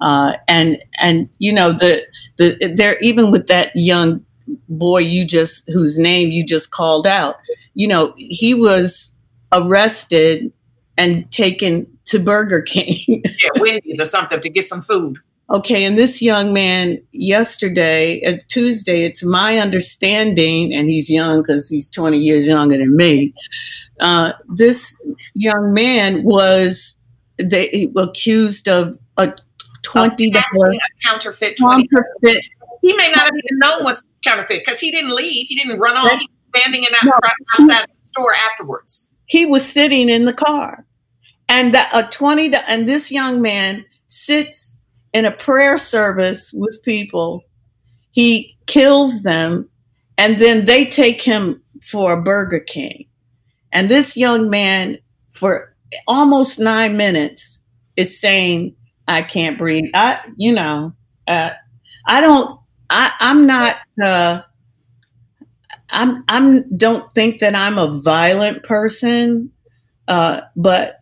Uh, 0.00 0.34
and 0.48 0.78
and 0.98 1.28
you 1.38 1.52
know 1.52 1.72
the 1.72 2.02
the 2.38 2.72
there 2.76 2.96
even 3.00 3.30
with 3.30 3.48
that 3.48 3.70
young 3.74 4.24
boy 4.68 4.98
you 4.98 5.24
just 5.24 5.68
whose 5.72 5.98
name 5.98 6.30
you 6.30 6.44
just 6.44 6.70
called 6.70 7.06
out 7.06 7.36
you 7.74 7.86
know 7.88 8.12
he 8.16 8.54
was 8.54 9.12
arrested 9.52 10.52
and 10.96 11.30
taken 11.30 11.86
to 12.04 12.18
burger 12.18 12.60
king 12.62 12.98
Yeah, 13.24 13.48
Wendy's 13.60 14.00
or 14.00 14.04
something 14.04 14.40
to 14.40 14.48
get 14.50 14.66
some 14.66 14.82
food. 14.82 15.16
okay 15.50 15.84
and 15.84 15.96
this 15.98 16.20
young 16.22 16.52
man 16.52 16.98
yesterday 17.12 18.22
uh, 18.24 18.36
tuesday 18.48 19.04
it's 19.04 19.24
my 19.24 19.58
understanding 19.58 20.72
and 20.74 20.88
he's 20.88 21.08
young 21.10 21.42
because 21.42 21.68
he's 21.70 21.88
20 21.90 22.18
years 22.18 22.46
younger 22.48 22.76
than 22.78 22.94
me 22.96 23.32
uh, 24.00 24.32
this 24.54 24.96
young 25.34 25.72
man 25.74 26.22
was 26.22 26.96
they 27.42 27.88
accused 27.96 28.68
of 28.68 28.96
a 29.16 29.32
$20 29.82 30.36
A 30.36 30.78
counterfeit 31.08 31.56
twenty. 31.56 31.88
counterfeit 31.88 32.44
He 32.88 32.96
may 32.96 33.10
not 33.10 33.20
have 33.24 33.30
even 33.44 33.58
known 33.58 33.84
what's 33.84 34.02
counterfeit 34.24 34.62
because 34.64 34.80
he 34.80 34.90
didn't 34.90 35.14
leave. 35.14 35.46
He 35.46 35.54
didn't 35.54 35.78
run 35.78 35.96
off. 35.96 36.10
He 36.18 36.26
was 36.52 36.60
standing 36.62 36.84
in 36.84 36.90
that 36.92 37.04
No. 37.04 37.12
front 37.20 37.34
outside 37.58 37.86
the 38.02 38.08
store 38.08 38.34
afterwards. 38.50 39.10
he 39.26 39.44
was 39.44 39.70
sitting 39.70 40.08
in 40.08 40.24
the 40.24 40.32
car 40.32 40.86
and 41.50 41.74
that 41.74 41.90
a 41.94 42.02
20 42.10 42.50
and 42.66 42.88
this 42.88 43.12
young 43.12 43.42
man 43.42 43.84
sits 44.06 44.78
in 45.12 45.26
a 45.26 45.30
prayer 45.30 45.76
service 45.76 46.50
with 46.54 46.80
people 46.82 47.44
he 48.10 48.56
kills 48.66 49.22
them 49.22 49.68
and 50.16 50.38
then 50.38 50.64
they 50.64 50.86
take 50.86 51.20
him 51.20 51.60
for 51.82 52.14
a 52.14 52.22
burger 52.22 52.58
king 52.60 53.04
and 53.72 53.90
this 53.90 54.16
young 54.16 54.48
man 54.48 54.96
for 55.30 55.74
almost 56.06 56.58
nine 56.58 56.96
minutes 56.96 57.62
is 57.96 58.18
saying 58.18 58.74
i 59.08 59.20
can't 59.20 59.58
breathe 59.58 59.90
i 59.92 60.18
you 60.36 60.52
know 60.52 60.90
uh, 61.26 61.50
i 62.06 62.20
don't 62.22 62.58
i 62.90 63.10
i'm 63.20 63.46
not 63.46 63.76
uh 64.04 64.40
i'm 65.90 66.24
i'm 66.28 66.76
don't 66.76 67.12
think 67.14 67.40
that 67.40 67.54
i'm 67.54 67.78
a 67.78 68.00
violent 68.00 68.62
person 68.62 69.50
uh, 70.08 70.40
but 70.56 71.00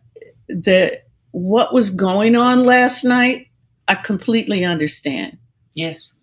the 0.49 0.99
what 1.31 1.73
was 1.73 1.89
going 1.89 2.35
on 2.35 2.65
last 2.65 3.05
night, 3.05 3.47
I 3.87 3.95
completely 3.95 4.65
understand. 4.65 5.37
Yes. 5.75 6.15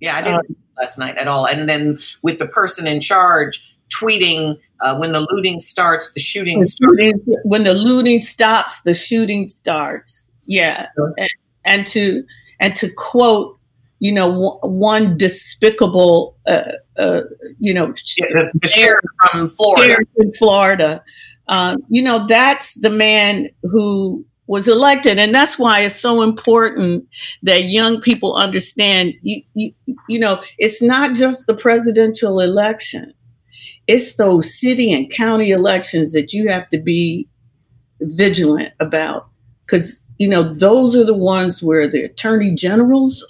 Yeah, 0.00 0.16
I 0.16 0.22
didn't 0.22 0.44
see 0.44 0.52
it 0.52 0.80
last 0.80 0.98
night 0.98 1.16
at 1.18 1.26
all. 1.26 1.46
And 1.48 1.68
then 1.68 1.98
with 2.22 2.38
the 2.38 2.46
person 2.46 2.86
in 2.86 3.00
charge 3.00 3.76
tweeting 3.88 4.56
uh, 4.80 4.96
when 4.96 5.10
the 5.10 5.26
looting 5.32 5.58
starts, 5.58 6.12
the 6.12 6.20
shooting 6.20 6.60
The 6.60 6.68
starts. 6.68 6.92
shooting- 7.00 7.20
when 7.44 7.64
the 7.64 7.74
looting 7.74 8.20
stops, 8.20 8.82
the 8.82 8.94
shooting 8.94 9.48
starts. 9.48 10.30
Yeah, 10.46 10.86
and, 11.16 11.28
and 11.64 11.86
to 11.88 12.22
and 12.60 12.76
to 12.76 12.88
quote, 12.96 13.58
you 14.02 14.10
know, 14.10 14.28
one, 14.28 14.58
one 14.80 15.16
despicable, 15.16 16.36
uh, 16.48 16.72
uh, 16.98 17.20
you 17.60 17.72
know, 17.72 17.94
Yeah, 18.18 18.26
the, 18.30 18.52
the 18.60 18.66
sheriff 18.66 19.04
from 19.30 19.48
Florida. 19.48 19.94
in 20.16 20.32
Florida. 20.34 21.04
Um, 21.46 21.76
you 21.88 22.02
know, 22.02 22.26
that's 22.26 22.74
the 22.80 22.90
man 22.90 23.46
who 23.62 24.26
was 24.48 24.66
elected, 24.66 25.20
and 25.20 25.32
that's 25.32 25.56
why 25.56 25.82
it's 25.82 25.94
so 25.94 26.22
important 26.22 27.06
that 27.44 27.66
young 27.66 28.00
people 28.00 28.34
understand. 28.34 29.14
You, 29.22 29.40
you, 29.54 29.72
you 30.08 30.18
know, 30.18 30.42
it's 30.58 30.82
not 30.82 31.14
just 31.14 31.46
the 31.46 31.54
presidential 31.54 32.40
election; 32.40 33.14
it's 33.86 34.16
those 34.16 34.52
city 34.52 34.92
and 34.92 35.08
county 35.12 35.50
elections 35.52 36.12
that 36.12 36.32
you 36.32 36.50
have 36.50 36.66
to 36.70 36.78
be 36.78 37.28
vigilant 38.00 38.74
about, 38.80 39.28
because 39.64 40.02
you 40.18 40.28
know 40.28 40.54
those 40.54 40.96
are 40.96 41.04
the 41.04 41.14
ones 41.14 41.62
where 41.62 41.86
the 41.86 42.02
attorney 42.02 42.52
generals 42.52 43.24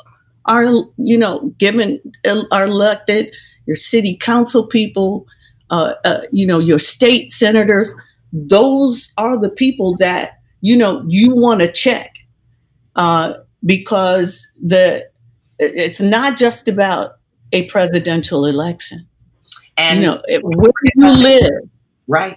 are, 0.47 0.65
you 0.97 1.19
know, 1.19 1.53
given 1.59 2.01
are 2.27 2.65
elected. 2.65 3.35
Your 3.67 3.77
city 3.77 4.17
council 4.17 4.67
people 4.67 5.27
uh, 5.73 5.95
uh, 6.05 6.21
you 6.31 6.47
know, 6.47 6.59
your 6.59 6.79
state 6.79 7.31
senators, 7.31 7.95
those 8.31 9.11
are 9.17 9.41
the 9.41 9.49
people 9.49 9.97
that, 9.97 10.39
you 10.61 10.77
know, 10.77 11.03
you 11.09 11.35
want 11.35 11.63
to 11.63 11.73
check 11.73 12.19
uh, 12.95 13.33
because 13.65 14.53
the 14.63 15.09
it's 15.59 16.01
not 16.01 16.37
just 16.37 16.69
about 16.69 17.13
a 17.53 17.63
presidential 17.69 18.45
election. 18.45 19.09
And 19.79 20.01
you 20.01 20.07
know, 20.07 20.21
it, 20.29 20.43
where 20.45 20.73
you 20.95 21.11
live. 21.11 21.71
right. 22.07 22.37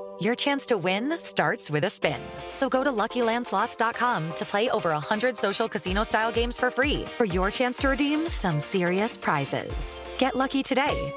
your 0.21 0.35
chance 0.35 0.65
to 0.67 0.77
win 0.77 1.17
starts 1.17 1.71
with 1.71 1.85
a 1.85 1.89
spin. 1.89 2.19
So 2.53 2.67
go 2.69 2.83
to 2.83 2.91
luckylandslots.com 2.91 4.33
to 4.35 4.45
play 4.45 4.69
over 4.69 4.89
100 4.91 5.37
social 5.37 5.69
casino 5.69 6.03
style 6.03 6.31
games 6.31 6.57
for 6.57 6.69
free 6.69 7.05
for 7.17 7.25
your 7.25 7.49
chance 7.49 7.77
to 7.79 7.89
redeem 7.89 8.27
some 8.27 8.59
serious 8.59 9.17
prizes. 9.17 10.01
Get 10.17 10.35
lucky 10.35 10.63
today 10.63 11.13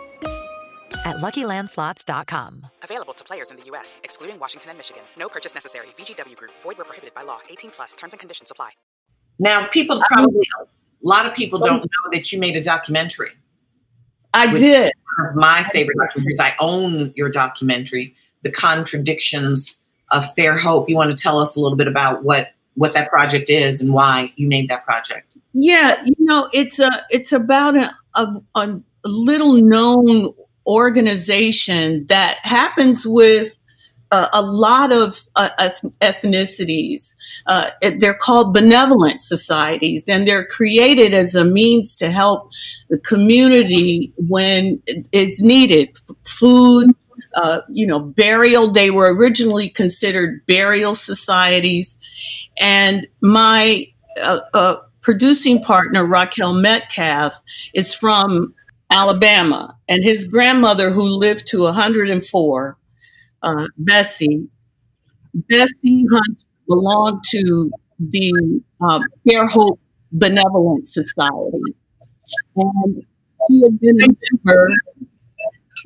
at 1.04 1.16
luckylandslots.com. 1.16 2.66
Available 2.82 3.14
to 3.14 3.24
players 3.24 3.50
in 3.50 3.56
the 3.56 3.64
U.S., 3.64 4.00
excluding 4.04 4.38
Washington 4.38 4.70
and 4.70 4.78
Michigan. 4.78 5.02
No 5.18 5.28
purchase 5.28 5.54
necessary. 5.54 5.86
VGW 5.98 6.36
Group, 6.36 6.52
void 6.62 6.78
were 6.78 6.84
prohibited 6.84 7.14
by 7.14 7.22
law. 7.22 7.40
18 7.50 7.70
plus 7.70 7.94
terms 7.94 8.12
and 8.12 8.20
conditions 8.20 8.50
apply. 8.50 8.70
Now, 9.38 9.66
people 9.66 10.00
probably, 10.06 10.46
a 10.60 10.66
lot 11.02 11.26
of 11.26 11.34
people 11.34 11.58
don't 11.58 11.82
know 11.82 12.10
that 12.12 12.32
you 12.32 12.38
made 12.38 12.56
a 12.56 12.62
documentary. 12.62 13.30
I 14.32 14.54
did. 14.54 14.92
One 15.18 15.28
of 15.30 15.36
my 15.36 15.62
favorite 15.64 15.96
documentaries. 15.98 16.40
I 16.40 16.54
own 16.60 17.12
your 17.16 17.28
documentary, 17.30 18.14
The 18.44 18.52
Contradictions 18.52 19.80
of 20.12 20.32
Fair 20.34 20.56
Hope. 20.56 20.88
You 20.88 20.96
want 20.96 21.10
to 21.10 21.20
tell 21.20 21.40
us 21.40 21.56
a 21.56 21.60
little 21.60 21.76
bit 21.76 21.88
about 21.88 22.22
what 22.22 22.50
what 22.74 22.94
that 22.94 23.08
project 23.08 23.50
is 23.50 23.80
and 23.80 23.92
why 23.92 24.32
you 24.36 24.48
made 24.48 24.68
that 24.68 24.84
project? 24.84 25.36
Yeah, 25.52 26.02
you 26.04 26.14
know, 26.18 26.48
it's 26.52 26.78
a 26.78 26.90
it's 27.10 27.32
about 27.32 27.76
a 27.76 27.90
a, 28.14 28.40
a 28.54 28.80
little 29.04 29.60
known 29.62 30.30
organization 30.66 32.06
that 32.06 32.38
happens 32.42 33.06
with 33.06 33.58
uh, 34.10 34.28
a 34.32 34.42
lot 34.42 34.92
of 34.92 35.20
uh, 35.34 35.48
ethnicities. 36.00 37.14
Uh, 37.46 37.70
they're 37.98 38.14
called 38.14 38.54
benevolent 38.54 39.20
societies, 39.20 40.08
and 40.08 40.26
they're 40.26 40.46
created 40.46 41.12
as 41.12 41.34
a 41.34 41.44
means 41.44 41.96
to 41.96 42.10
help 42.10 42.50
the 42.90 42.98
community 42.98 44.12
when 44.16 44.80
it 44.86 45.06
is 45.12 45.42
needed. 45.42 45.96
Food, 46.24 46.94
uh, 47.34 47.60
you 47.68 47.86
know, 47.86 48.00
burial. 48.00 48.70
They 48.70 48.90
were 48.90 49.14
originally 49.14 49.68
considered 49.68 50.44
burial 50.46 50.94
societies, 50.94 51.98
and 52.58 53.06
my 53.20 53.86
uh, 54.22 54.40
uh, 54.52 54.76
producing 55.00 55.62
partner 55.62 56.04
Rockell 56.04 56.60
Metcalf 56.60 57.40
is 57.74 57.92
from 57.92 58.54
Alabama, 58.90 59.76
and 59.88 60.02
his 60.04 60.24
grandmother, 60.24 60.90
who 60.90 61.08
lived 61.08 61.46
to 61.48 61.62
104, 61.62 62.78
uh, 63.42 63.66
Bessie, 63.78 64.48
Bessie 65.48 66.06
Hunt 66.12 66.44
belonged 66.68 67.22
to 67.30 67.70
the 67.98 68.62
uh, 68.80 69.00
Fair 69.28 69.46
Hope 69.46 69.80
Benevolent 70.12 70.86
Society, 70.88 71.74
and 72.56 73.04
she 73.48 73.62
had 73.62 73.80
been 73.80 74.00
a 74.02 74.06
member 74.32 74.68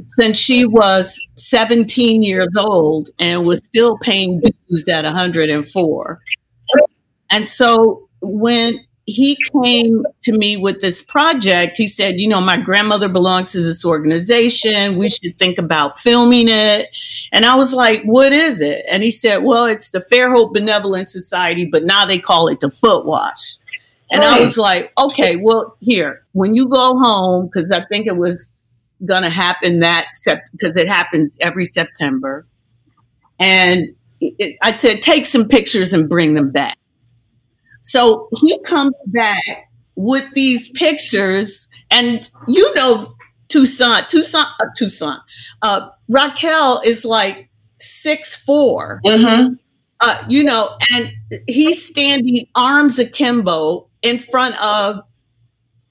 since 0.04 0.38
she 0.38 0.66
was 0.66 1.20
17 1.36 2.22
years 2.22 2.56
old 2.56 3.10
and 3.18 3.44
was 3.44 3.64
still 3.64 3.98
paying 3.98 4.40
dues 4.40 4.88
at 4.88 5.04
104. 5.04 6.20
And 7.30 7.48
so 7.48 8.08
when 8.20 8.78
he 9.08 9.38
came 9.64 10.04
to 10.20 10.32
me 10.36 10.58
with 10.58 10.82
this 10.82 11.02
project, 11.02 11.78
he 11.78 11.86
said, 11.86 12.20
You 12.20 12.28
know, 12.28 12.42
my 12.42 12.60
grandmother 12.60 13.08
belongs 13.08 13.52
to 13.52 13.62
this 13.62 13.82
organization. 13.82 14.98
We 14.98 15.08
should 15.08 15.38
think 15.38 15.58
about 15.58 15.98
filming 15.98 16.46
it. 16.48 16.94
And 17.32 17.46
I 17.46 17.56
was 17.56 17.72
like, 17.72 18.02
What 18.02 18.34
is 18.34 18.60
it? 18.60 18.84
And 18.90 19.02
he 19.02 19.10
said, 19.10 19.38
Well, 19.38 19.64
it's 19.64 19.90
the 19.90 20.00
Fairhope 20.00 20.52
Benevolent 20.52 21.08
Society, 21.08 21.64
but 21.64 21.84
now 21.84 22.04
they 22.04 22.18
call 22.18 22.48
it 22.48 22.60
the 22.60 22.70
Foot 22.70 23.06
Wash. 23.06 23.56
And 24.10 24.22
I 24.22 24.40
was 24.40 24.58
like, 24.58 24.92
Okay, 24.98 25.36
well, 25.36 25.76
here, 25.80 26.22
when 26.32 26.54
you 26.54 26.68
go 26.68 26.98
home, 26.98 27.46
because 27.46 27.70
I 27.70 27.86
think 27.86 28.06
it 28.06 28.18
was 28.18 28.52
going 29.04 29.22
to 29.22 29.30
happen 29.30 29.80
that, 29.80 30.06
because 30.52 30.76
it 30.76 30.88
happens 30.88 31.36
every 31.40 31.64
September. 31.64 32.46
And 33.38 33.94
it, 34.20 34.56
I 34.62 34.72
said, 34.72 35.02
Take 35.02 35.26
some 35.26 35.46
pictures 35.46 35.92
and 35.92 36.08
bring 36.08 36.34
them 36.34 36.50
back. 36.50 36.76
So 37.80 38.28
he 38.40 38.58
comes 38.60 38.94
back 39.06 39.70
with 39.94 40.24
these 40.34 40.70
pictures, 40.70 41.68
and 41.90 42.28
you 42.46 42.74
know, 42.74 43.14
Tucson, 43.48 44.04
Tucson, 44.08 44.46
uh, 44.60 44.66
Tucson. 44.76 45.18
Uh, 45.62 45.88
Rockell 46.10 46.84
is 46.84 47.04
like 47.04 47.48
six 47.78 48.36
four, 48.36 49.00
Mm-hmm. 49.04 49.54
uh, 50.00 50.24
you 50.28 50.44
know, 50.44 50.68
and 50.92 51.12
he's 51.46 51.84
standing 51.84 52.46
arms 52.54 52.98
akimbo 52.98 53.88
in 54.02 54.18
front 54.18 54.60
of 54.62 55.00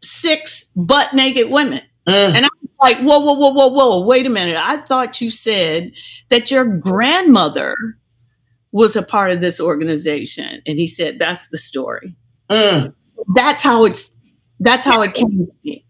six 0.02 0.72
butt 0.76 1.14
naked 1.14 1.50
women. 1.50 1.82
Mm. 2.08 2.36
And 2.36 2.46
I 2.46 2.50
like, 2.80 2.98
whoa, 3.00 3.20
whoa, 3.20 3.34
whoa, 3.34 3.52
whoa, 3.52 3.68
whoa, 3.68 4.06
wait 4.06 4.26
a 4.26 4.30
minute. 4.30 4.58
I 4.58 4.78
thought 4.78 5.22
you 5.22 5.30
said 5.30 5.92
that 6.30 6.52
your 6.52 6.66
grandmother 6.66 7.76
was 8.72 8.96
a 8.96 9.04
part 9.04 9.32
of 9.32 9.42
this 9.42 9.60
organization. 9.60 10.62
And 10.66 10.78
he 10.78 10.88
said, 10.88 11.18
that's 11.20 11.48
the 11.48 11.58
story. 11.58 12.16
Mm. 12.50 12.94
That's 13.36 13.62
how 13.62 13.86
it's 13.86 14.16
that's 14.60 14.86
how 14.86 15.02
it 15.02 15.14
came 15.14 15.46
to 15.46 15.52
me. 15.64 15.86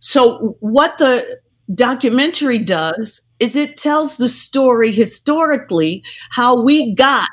So 0.00 0.56
what 0.60 0.98
the 0.98 1.40
documentary 1.74 2.58
does 2.58 3.20
is 3.40 3.56
it 3.56 3.76
tells 3.76 4.16
the 4.16 4.28
story 4.28 4.92
historically 4.92 6.04
how 6.30 6.62
we 6.62 6.94
got 6.94 7.28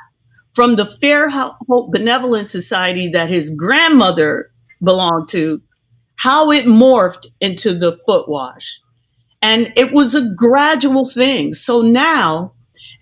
from 0.53 0.75
the 0.75 0.85
Fair 0.85 1.29
Hope 1.29 1.57
Benevolent 1.91 2.49
Society 2.49 3.07
that 3.09 3.29
his 3.29 3.51
grandmother 3.51 4.49
belonged 4.83 5.27
to, 5.29 5.61
how 6.17 6.51
it 6.51 6.65
morphed 6.65 7.27
into 7.41 7.73
the 7.73 7.97
foot 8.05 8.27
wash. 8.27 8.79
And 9.41 9.71
it 9.75 9.91
was 9.91 10.15
a 10.15 10.33
gradual 10.35 11.05
thing. 11.05 11.53
So 11.53 11.81
now, 11.81 12.53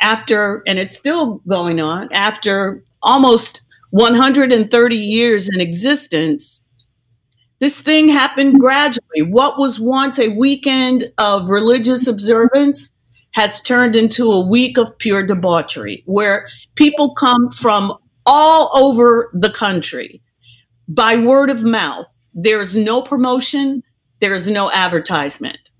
after, 0.01 0.63
and 0.67 0.79
it's 0.79 0.97
still 0.97 1.41
going 1.47 1.79
on, 1.79 2.11
after 2.11 2.83
almost 3.01 3.61
130 3.91 4.95
years 4.95 5.49
in 5.53 5.61
existence, 5.61 6.63
this 7.59 7.79
thing 7.79 8.09
happened 8.09 8.59
gradually. 8.59 9.21
What 9.21 9.57
was 9.57 9.79
once 9.79 10.19
a 10.19 10.35
weekend 10.35 11.05
of 11.17 11.47
religious 11.47 12.07
observance 12.07 12.93
has 13.35 13.61
turned 13.61 13.95
into 13.95 14.31
a 14.31 14.45
week 14.45 14.77
of 14.77 14.97
pure 14.97 15.23
debauchery, 15.25 16.03
where 16.05 16.47
people 16.75 17.13
come 17.13 17.51
from 17.51 17.93
all 18.25 18.69
over 18.75 19.29
the 19.33 19.49
country 19.49 20.21
by 20.87 21.15
word 21.15 21.49
of 21.49 21.63
mouth. 21.63 22.12
There's 22.33 22.75
no 22.75 23.01
promotion, 23.01 23.83
there's 24.19 24.49
no 24.49 24.71
advertisement. 24.71 25.71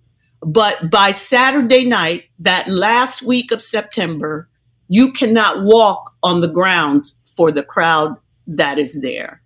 But 0.42 0.90
by 0.92 1.12
Saturday 1.12 1.86
night, 1.86 2.26
that 2.40 2.68
last 2.68 3.24
week 3.24 3.52
of 3.52 3.62
September, 3.62 4.50
you 4.90 5.12
cannot 5.14 5.64
walk 5.64 6.14
on 6.22 6.42
the 6.42 6.48
grounds 6.48 7.16
for 7.36 7.52
the 7.52 7.64
crowd 7.64 8.16
that 8.48 8.78
is 8.78 9.02
there. 9.02 9.42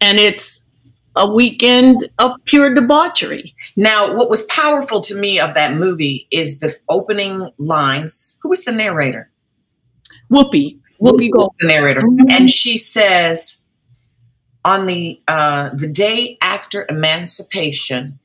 And 0.00 0.18
it's 0.18 0.64
a 1.16 1.30
weekend 1.30 2.08
of 2.18 2.32
pure 2.44 2.74
debauchery. 2.74 3.54
Now, 3.76 4.14
what 4.14 4.28
was 4.28 4.44
powerful 4.44 5.00
to 5.02 5.14
me 5.14 5.40
of 5.40 5.54
that 5.54 5.74
movie 5.74 6.26
is 6.30 6.60
the 6.60 6.74
opening 6.88 7.50
lines. 7.58 8.38
Who 8.42 8.50
was 8.50 8.64
the 8.64 8.72
narrator? 8.72 9.30
Whoopi, 10.30 10.78
Whoopi 11.00 11.30
Gold. 11.30 11.54
the 11.60 11.68
narrator, 11.68 12.02
and 12.28 12.50
she 12.50 12.76
says, 12.76 13.55
on 14.66 14.86
the 14.86 15.18
uh, 15.28 15.70
the 15.72 15.88
day 15.88 16.36
after 16.42 16.84
emancipation, 16.90 18.18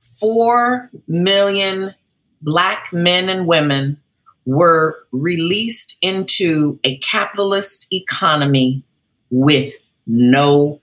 four 0.00 0.90
million 1.08 1.94
black 2.42 2.92
men 2.92 3.30
and 3.30 3.46
women 3.46 3.98
were 4.44 4.98
released 5.10 5.96
into 6.02 6.78
a 6.84 6.98
capitalist 6.98 7.86
economy 7.92 8.84
with 9.30 9.72
no 10.06 10.80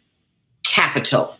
capital. 0.65 1.37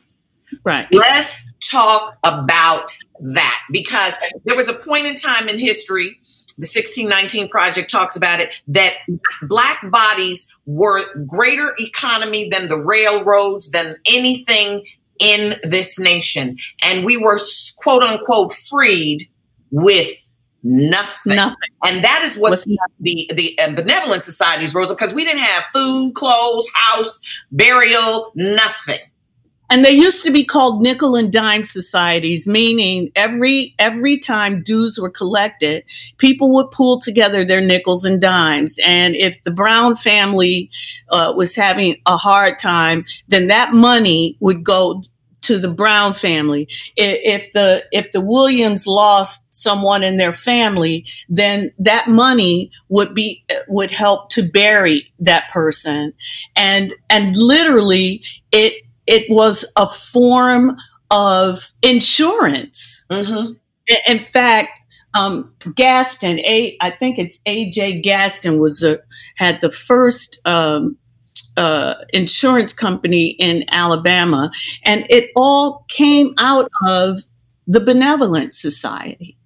Right. 0.68 0.86
Let's 0.92 1.50
talk 1.62 2.18
about 2.26 2.98
that 3.22 3.64
because 3.72 4.16
there 4.44 4.58
was 4.58 4.68
a 4.68 4.74
point 4.74 5.08
in 5.08 5.16
time 5.16 5.48
in 5.48 5.60
history, 5.60 6.20
the 6.58 6.68
1619 6.68 7.48
Project 7.48 7.90
talks 7.90 8.18
about 8.18 8.42
it, 8.42 8.50
that 8.68 8.96
black 9.44 9.90
bodies 9.90 10.46
were 10.66 11.06
greater 11.24 11.74
economy 11.80 12.50
than 12.50 12.68
the 12.68 12.78
railroads, 12.78 13.72
than 13.72 13.96
anything 14.10 14.86
in 15.20 15.56
this 15.64 15.98
nation. 16.02 16.58
And 16.84 17.06
we 17.06 17.16
were 17.16 17.40
quote 17.78 18.04
unquote 18.04 18.52
freed 18.52 19.22
with 19.72 20.22
nothing. 20.64 21.38
Nothing. 21.38 21.56
And 21.86 22.04
that 22.04 22.24
is 22.24 22.38
what 22.38 22.62
the, 22.62 22.78
the, 23.00 23.32
the 23.34 23.58
uh, 23.58 23.72
benevolent 23.74 24.26
societies 24.26 24.76
rose 24.76 24.92
up 24.92 24.98
because 24.98 25.14
we 25.14 25.24
didn't 25.24 25.44
have 25.44 25.64
food, 25.72 26.14
clothes, 26.14 26.70
house, 26.74 27.22
burial, 27.54 28.34
nothing. 28.36 29.00
And 29.70 29.84
they 29.84 29.92
used 29.92 30.24
to 30.26 30.32
be 30.32 30.46
called 30.46 30.82
nickel 30.82 31.16
and 31.16 31.32
dime 31.32 31.64
societies, 31.64 32.48
meaning 32.48 33.12
every 33.16 33.76
every 33.80 34.18
time 34.18 34.64
dues 34.64 35.00
were 35.00 35.10
collected, 35.10 35.84
people 36.18 36.54
would 36.54 36.72
pool 36.72 37.00
together 37.00 37.44
their 37.44 37.62
nickels 37.62 38.06
and 38.06 38.22
dimes. 38.22 38.80
And 38.86 39.16
if 39.16 39.44
the 39.44 39.52
Brown 39.52 39.96
family 39.96 40.70
uh, 41.10 41.34
was 41.36 41.56
having 41.56 41.98
a 42.06 42.18
hard 42.18 42.60
time, 42.60 43.06
then 43.28 43.48
that 43.48 43.74
money 43.74 44.38
would 44.40 44.64
go 44.64 45.02
to 45.48 45.58
the 45.58 45.70
Brown 45.70 46.14
family. 46.14 46.68
If 46.98 47.52
the 47.54 47.84
if 47.92 48.12
the 48.12 48.22
Williams 48.22 48.86
lost 48.86 49.46
someone 49.54 50.04
in 50.04 50.18
their 50.18 50.34
family, 50.34 51.06
then 51.30 51.72
that 51.80 52.08
money 52.08 52.70
would 52.90 53.16
be 53.16 53.46
would 53.70 53.92
help 53.92 54.30
to 54.32 54.44
bury 54.44 55.12
that 55.20 55.50
person. 55.50 56.14
And 56.56 56.94
and 57.10 57.36
literally 57.38 58.24
it 58.52 58.84
it 59.08 59.26
was 59.30 59.66
a 59.76 59.88
form 59.88 60.76
of 61.12 61.72
insurance. 61.82 63.06
Mm-hmm. 63.10 63.54
In 64.08 64.26
fact, 64.26 64.80
um, 65.14 65.52
Gaston, 65.76 66.40
a, 66.42 66.78
I 66.82 66.92
think 66.92 67.18
it's 67.18 67.40
AJ 67.40 68.04
Gaston 68.04 68.60
was 68.60 68.84
a, 68.84 69.00
had 69.36 69.62
the 69.62 69.72
first 69.72 70.40
um, 70.46 70.98
uh, 71.56 71.96
insurance 72.14 72.74
company 72.74 73.30
in 73.40 73.64
Alabama, 73.70 74.52
and 74.84 75.06
it 75.10 75.32
all 75.36 75.86
came 75.90 76.34
out 76.38 76.70
of 76.88 77.22
the 77.66 77.80
Benevolent 77.80 78.54
Society. 78.54 79.38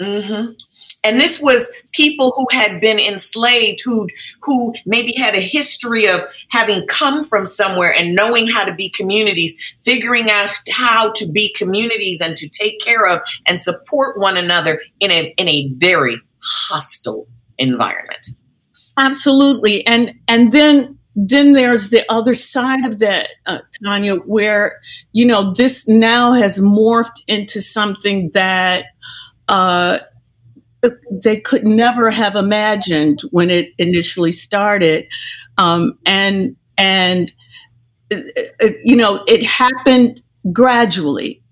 Mm-hmm. 0.00 0.52
And 1.04 1.20
this 1.20 1.40
was 1.40 1.70
people 1.92 2.32
who 2.34 2.46
had 2.50 2.80
been 2.80 2.98
enslaved, 2.98 3.80
who 3.84 4.08
who 4.42 4.74
maybe 4.84 5.12
had 5.12 5.34
a 5.34 5.40
history 5.40 6.08
of 6.08 6.20
having 6.50 6.86
come 6.88 7.22
from 7.22 7.44
somewhere 7.44 7.94
and 7.94 8.14
knowing 8.14 8.48
how 8.48 8.64
to 8.64 8.74
be 8.74 8.90
communities, 8.90 9.56
figuring 9.82 10.30
out 10.30 10.50
how 10.70 11.12
to 11.12 11.30
be 11.30 11.52
communities 11.54 12.20
and 12.20 12.36
to 12.36 12.48
take 12.48 12.80
care 12.80 13.06
of 13.06 13.20
and 13.46 13.60
support 13.60 14.18
one 14.18 14.36
another 14.36 14.80
in 15.00 15.10
a 15.10 15.34
in 15.36 15.48
a 15.48 15.68
very 15.76 16.20
hostile 16.42 17.26
environment. 17.58 18.26
Absolutely, 18.98 19.86
and 19.86 20.12
and 20.28 20.52
then 20.52 20.98
then 21.14 21.52
there's 21.52 21.90
the 21.90 22.04
other 22.10 22.34
side 22.34 22.84
of 22.84 22.98
that, 22.98 23.30
uh, 23.46 23.58
Tonya, 23.82 24.20
where 24.26 24.80
you 25.12 25.26
know 25.26 25.52
this 25.52 25.86
now 25.88 26.32
has 26.32 26.60
morphed 26.60 27.22
into 27.28 27.60
something 27.60 28.30
that. 28.34 28.86
Uh, 29.48 30.00
they 31.10 31.38
could 31.38 31.66
never 31.66 32.10
have 32.10 32.36
imagined 32.36 33.20
when 33.30 33.50
it 33.50 33.70
initially 33.78 34.32
started, 34.32 35.06
um, 35.58 35.98
and 36.04 36.56
and 36.78 37.32
it, 38.10 38.54
uh, 38.62 38.66
uh, 38.66 38.70
you 38.84 38.96
know 38.96 39.24
it 39.26 39.44
happened 39.44 40.22
gradually, 40.52 41.42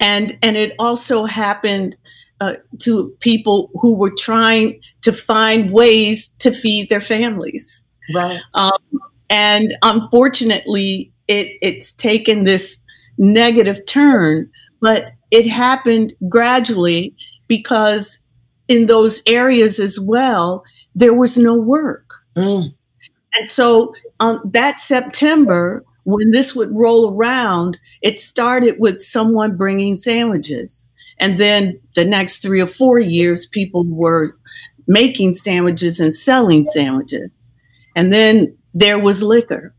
and 0.00 0.38
and 0.42 0.56
it 0.56 0.74
also 0.78 1.24
happened 1.24 1.96
uh, 2.40 2.54
to 2.78 3.14
people 3.20 3.70
who 3.74 3.94
were 3.94 4.12
trying 4.18 4.80
to 5.02 5.12
find 5.12 5.70
ways 5.70 6.30
to 6.40 6.50
feed 6.50 6.88
their 6.88 7.00
families. 7.00 7.84
Right. 8.14 8.40
Um, 8.54 8.72
and 9.30 9.74
unfortunately, 9.82 11.12
it 11.28 11.56
it's 11.62 11.92
taken 11.92 12.44
this 12.44 12.80
negative 13.18 13.84
turn, 13.86 14.50
but 14.80 15.12
it 15.30 15.46
happened 15.46 16.12
gradually 16.28 17.14
because 17.48 18.18
in 18.72 18.86
those 18.86 19.22
areas 19.26 19.78
as 19.78 20.00
well, 20.00 20.64
there 20.94 21.14
was 21.14 21.36
no 21.36 21.60
work. 21.60 22.14
Mm. 22.36 22.72
And 23.34 23.48
so 23.48 23.94
um, 24.18 24.40
that 24.44 24.80
September, 24.80 25.84
when 26.04 26.30
this 26.30 26.56
would 26.56 26.70
roll 26.72 27.14
around, 27.14 27.78
it 28.00 28.18
started 28.18 28.76
with 28.78 29.00
someone 29.00 29.56
bringing 29.56 29.94
sandwiches. 29.94 30.88
And 31.18 31.38
then 31.38 31.78
the 31.94 32.04
next 32.04 32.42
three 32.42 32.62
or 32.62 32.66
four 32.66 32.98
years, 32.98 33.46
people 33.46 33.84
were 33.86 34.36
making 34.88 35.34
sandwiches 35.34 36.00
and 36.00 36.14
selling 36.14 36.66
sandwiches. 36.66 37.30
And 37.94 38.10
then 38.10 38.56
there 38.72 38.98
was 38.98 39.22
liquor. 39.22 39.74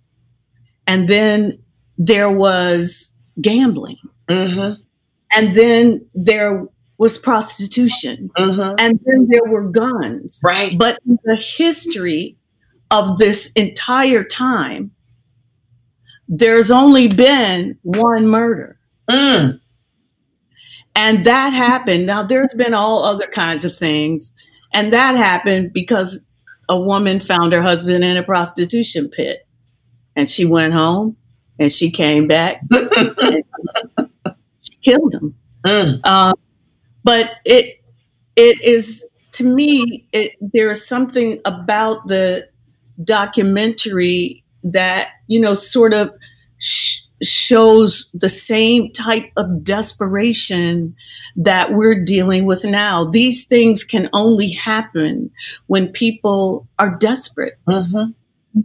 And 0.86 1.08
then 1.08 1.58
there 1.98 2.32
was 2.32 3.18
gambling. 3.42 3.98
Mm-hmm. 4.30 4.82
And 5.32 5.56
then 5.56 6.06
there 6.14 6.68
was 7.04 7.18
prostitution. 7.18 8.32
Mm-hmm. 8.38 8.76
And 8.80 8.98
then 9.06 9.28
there 9.30 9.44
were 9.46 9.70
guns. 9.70 10.40
Right. 10.42 10.74
But 10.78 11.00
in 11.06 11.20
the 11.26 11.36
history 11.36 12.38
of 12.92 13.18
this 13.18 13.52
entire 13.58 14.24
time, 14.24 14.92
there's 16.30 16.72
only 16.72 17.10
been 17.10 17.78
one 17.82 18.26
murder. 18.26 18.80
Mm. 19.10 19.60
And 20.96 21.26
that 21.26 21.52
happened. 21.52 22.06
Now, 22.06 22.24
there's 22.24 22.54
been 22.54 22.74
all 22.74 23.04
other 23.04 23.28
kinds 23.28 23.66
of 23.66 23.76
things. 23.76 24.34
And 24.74 24.94
that 24.94 25.18
happened 25.18 25.74
because 25.74 26.26
a 26.70 26.80
woman 26.80 27.20
found 27.20 27.52
her 27.52 27.62
husband 27.62 28.02
in 28.06 28.16
a 28.16 28.24
prostitution 28.24 29.10
pit. 29.10 29.46
And 30.16 30.30
she 30.30 30.46
went 30.46 30.74
home 30.74 31.18
and 31.60 31.70
she 31.70 31.92
came 31.92 32.30
back 32.30 32.62
and 32.72 33.44
she 34.62 34.78
killed 34.82 35.14
him. 35.14 35.36
Mm. 35.66 36.06
Um, 36.08 36.34
but 37.04 37.32
it 37.46 37.82
it 38.36 38.62
is 38.64 39.06
to 39.34 39.44
me 39.44 40.06
it, 40.12 40.32
there's 40.42 40.86
something 40.86 41.40
about 41.46 42.08
the 42.08 42.48
documentary 43.04 44.44
that 44.64 45.10
you 45.28 45.40
know 45.40 45.54
sort 45.54 45.94
of 45.94 46.12
sh- 46.60 47.00
shows 47.22 48.10
the 48.14 48.30
same 48.30 48.92
type 48.92 49.32
of 49.38 49.64
desperation 49.64 50.96
that 51.36 51.72
we're 51.72 52.04
dealing 52.04 52.46
with 52.46 52.64
now 52.66 53.06
these 53.06 53.46
things 53.46 53.84
can 53.84 54.10
only 54.14 54.50
happen 54.52 55.30
when 55.68 55.88
people 55.92 56.68
are 56.80 56.96
desperate 56.98 57.54
Mm-hmm. 57.68 58.12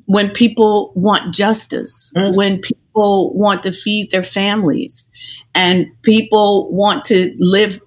when 0.07 0.29
people 0.31 0.93
want 0.95 1.33
justice, 1.35 2.13
Mm. 2.17 2.37
when 2.37 2.59
people 2.61 3.33
want 3.35 3.63
to 3.63 3.73
feed 3.73 4.11
their 4.11 4.23
families, 4.25 5.09
and 5.55 5.87
people 6.03 6.71
want 6.73 7.05
to 7.07 7.33
live 7.39 7.81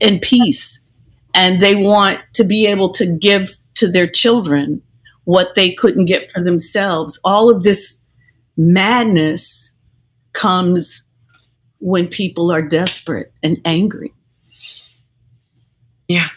in 0.00 0.18
peace, 0.20 0.80
and 1.34 1.60
they 1.60 1.74
want 1.74 2.20
to 2.34 2.44
be 2.44 2.66
able 2.66 2.90
to 2.90 3.06
give 3.06 3.56
to 3.74 3.88
their 3.88 4.06
children 4.06 4.82
what 5.24 5.54
they 5.54 5.72
couldn't 5.72 6.06
get 6.06 6.30
for 6.30 6.42
themselves. 6.42 7.18
All 7.24 7.50
of 7.50 7.62
this 7.62 8.00
madness 8.56 9.74
comes 10.32 11.04
when 11.80 12.08
people 12.08 12.50
are 12.50 12.62
desperate 12.62 13.32
and 13.42 13.60
angry. 13.64 14.12
Yeah. 16.08 16.28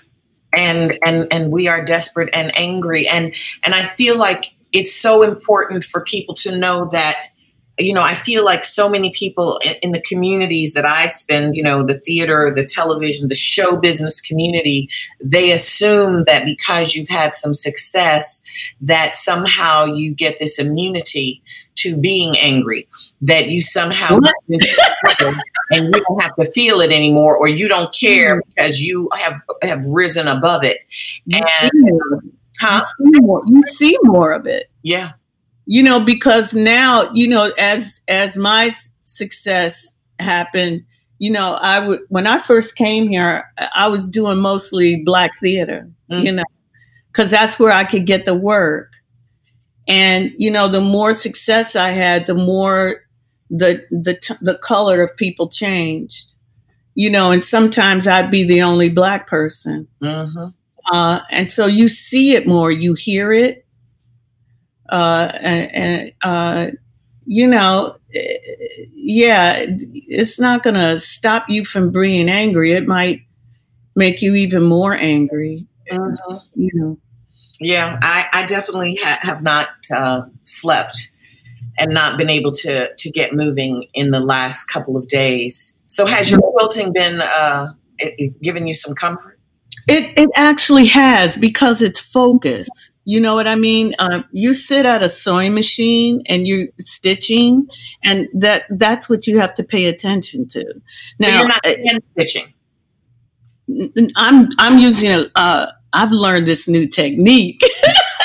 And 0.53 0.97
and 1.05 1.27
and 1.31 1.51
we 1.51 1.67
are 1.67 1.83
desperate 1.83 2.29
and 2.33 2.51
angry 2.57 3.07
and 3.07 3.35
and 3.63 3.75
I 3.75 3.83
feel 3.83 4.17
like 4.17 4.45
it's 4.71 4.95
so 4.95 5.21
important 5.21 5.83
for 5.83 6.01
people 6.01 6.33
to 6.35 6.57
know 6.57 6.85
that 6.91 7.23
you 7.79 7.93
know, 7.93 8.03
I 8.03 8.13
feel 8.13 8.43
like 8.43 8.65
so 8.65 8.89
many 8.89 9.11
people 9.11 9.59
in, 9.63 9.75
in 9.81 9.91
the 9.91 10.01
communities 10.01 10.73
that 10.73 10.85
I 10.85 11.07
spend, 11.07 11.55
you 11.55 11.63
know, 11.63 11.83
the 11.83 11.99
theater, 11.99 12.51
the 12.55 12.63
television, 12.63 13.29
the 13.29 13.35
show 13.35 13.77
business 13.77 14.21
community, 14.21 14.89
they 15.21 15.51
assume 15.51 16.23
that 16.25 16.45
because 16.45 16.95
you've 16.95 17.09
had 17.09 17.35
some 17.35 17.53
success, 17.53 18.41
that 18.81 19.11
somehow 19.11 19.85
you 19.85 20.13
get 20.13 20.39
this 20.39 20.59
immunity 20.59 21.41
to 21.75 21.97
being 21.97 22.37
angry, 22.37 22.87
that 23.21 23.47
you 23.47 23.61
somehow 23.61 24.19
and 25.71 25.85
you 25.85 25.91
don't 25.91 26.21
have 26.21 26.35
to 26.35 26.51
feel 26.51 26.81
it 26.81 26.91
anymore, 26.91 27.37
or 27.37 27.47
you 27.47 27.67
don't 27.67 27.93
care 27.93 28.37
mm. 28.37 28.41
because 28.49 28.81
you 28.81 29.09
have 29.17 29.41
have 29.61 29.83
risen 29.85 30.27
above 30.27 30.63
it. 30.63 30.83
You 31.25 31.39
And 31.61 31.71
see 31.71 32.29
huh? 32.59 32.81
you 32.99 33.11
see 33.13 33.19
more, 33.21 33.41
you 33.45 33.63
see 33.65 33.97
more 34.03 34.33
of 34.33 34.45
it. 34.45 34.69
Yeah. 34.83 35.11
You 35.71 35.83
know 35.83 35.99
because 36.03 36.55
now 36.55 37.03
you 37.13 37.27
know 37.27 37.51
as 37.59 38.01
as 38.07 38.35
my 38.35 38.69
success 39.03 39.97
happened 40.19 40.83
you 41.19 41.31
know 41.31 41.57
i 41.61 41.79
would 41.79 41.99
when 42.09 42.25
i 42.27 42.39
first 42.39 42.75
came 42.75 43.07
here 43.07 43.43
i 43.75 43.87
was 43.87 44.09
doing 44.09 44.37
mostly 44.41 45.03
black 45.05 45.31
theater 45.39 45.87
Mm. 46.11 46.25
you 46.25 46.31
know 46.31 46.43
because 47.11 47.29
that's 47.29 47.59
where 47.59 47.71
i 47.71 47.83
could 47.83 48.05
get 48.07 48.25
the 48.25 48.33
work 48.33 48.91
and 49.87 50.31
you 50.37 50.51
know 50.51 50.67
the 50.67 50.81
more 50.81 51.13
success 51.13 51.75
i 51.75 51.89
had 51.89 52.25
the 52.25 52.33
more 52.33 53.01
the 53.51 53.83
the 53.91 54.15
t- 54.15 54.33
the 54.41 54.57
color 54.59 55.01
of 55.03 55.15
people 55.17 55.49
changed. 55.49 56.35
You 56.95 57.09
know, 57.09 57.31
and 57.31 57.43
sometimes 57.43 58.07
I'd 58.07 58.29
be 58.29 58.43
the 58.43 58.61
only 58.61 58.89
black 58.89 59.25
person. 59.27 59.87
Mhm. 60.03 60.53
Uh, 60.91 61.19
and 61.31 61.49
so 61.51 61.65
you 61.65 61.87
see 61.87 62.33
it 62.35 62.45
more, 62.45 62.71
you 62.71 62.93
hear 62.93 63.31
it, 63.31 63.65
uh, 64.91 65.31
and, 65.41 66.11
uh, 66.23 66.71
you 67.25 67.47
know, 67.47 67.95
yeah, 68.93 69.65
it's 69.67 70.39
not 70.39 70.63
going 70.63 70.75
to 70.75 70.99
stop 70.99 71.45
you 71.49 71.65
from 71.65 71.91
being 71.91 72.29
angry. 72.29 72.71
It 72.73 72.87
might 72.87 73.21
make 73.95 74.21
you 74.21 74.35
even 74.35 74.63
more 74.63 74.93
angry. 74.93 75.67
Mhm. 75.91 76.41
You 76.55 76.71
know, 76.73 76.97
Yeah, 77.59 77.97
I, 78.01 78.27
I 78.33 78.45
definitely 78.45 78.97
ha- 79.01 79.19
have 79.21 79.41
not 79.43 79.69
uh, 79.93 80.21
slept 80.43 81.09
and 81.77 81.93
not 81.93 82.17
been 82.17 82.29
able 82.29 82.51
to 82.51 82.93
to 82.95 83.11
get 83.11 83.33
moving 83.33 83.85
in 83.93 84.11
the 84.11 84.19
last 84.19 84.65
couple 84.65 84.97
of 84.97 85.07
days. 85.07 85.77
So, 85.87 86.05
has 86.05 86.29
your 86.31 86.39
quilting 86.41 86.93
been 86.93 87.21
uh, 87.21 87.73
it, 87.97 88.15
it 88.17 88.41
giving 88.41 88.67
you 88.67 88.73
some 88.73 88.95
comfort? 88.95 89.39
it 89.87 90.13
it 90.17 90.29
actually 90.35 90.85
has 90.87 91.37
because 91.37 91.81
it's 91.81 91.99
focus. 91.99 92.69
You 93.09 93.19
know 93.19 93.33
what 93.33 93.47
I 93.47 93.55
mean? 93.55 93.95
Uh, 93.97 94.21
you 94.31 94.53
sit 94.53 94.85
at 94.85 95.01
a 95.01 95.09
sewing 95.09 95.55
machine 95.55 96.21
and 96.27 96.47
you're 96.47 96.67
stitching, 96.77 97.67
and 98.03 98.27
that 98.35 98.65
that's 98.69 99.09
what 99.09 99.25
you 99.25 99.39
have 99.39 99.55
to 99.55 99.63
pay 99.63 99.87
attention 99.87 100.47
to. 100.49 100.63
So 101.19 101.27
Now, 101.27 101.39
you're 101.39 101.47
not 101.47 101.65
uh, 101.65 101.73
hand 101.87 102.03
stitching. 102.11 102.53
I'm 104.15 104.49
I'm 104.59 104.77
using 104.77 105.09
a 105.09 105.23
uh, 105.35 105.65
I've 105.91 106.11
learned 106.11 106.47
this 106.47 106.67
new 106.67 106.87
technique. 106.87 107.63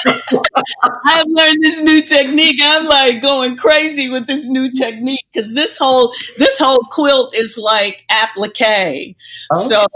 I've 0.06 1.28
learned 1.28 1.62
this 1.62 1.80
new 1.80 2.02
technique. 2.02 2.60
I'm 2.62 2.84
like 2.84 3.22
going 3.22 3.56
crazy 3.56 4.10
with 4.10 4.26
this 4.26 4.46
new 4.48 4.70
technique 4.70 5.24
because 5.32 5.54
this 5.54 5.78
whole 5.78 6.12
this 6.36 6.58
whole 6.58 6.84
quilt 6.90 7.34
is 7.34 7.56
like 7.56 8.04
applique. 8.10 9.16
So 9.54 9.86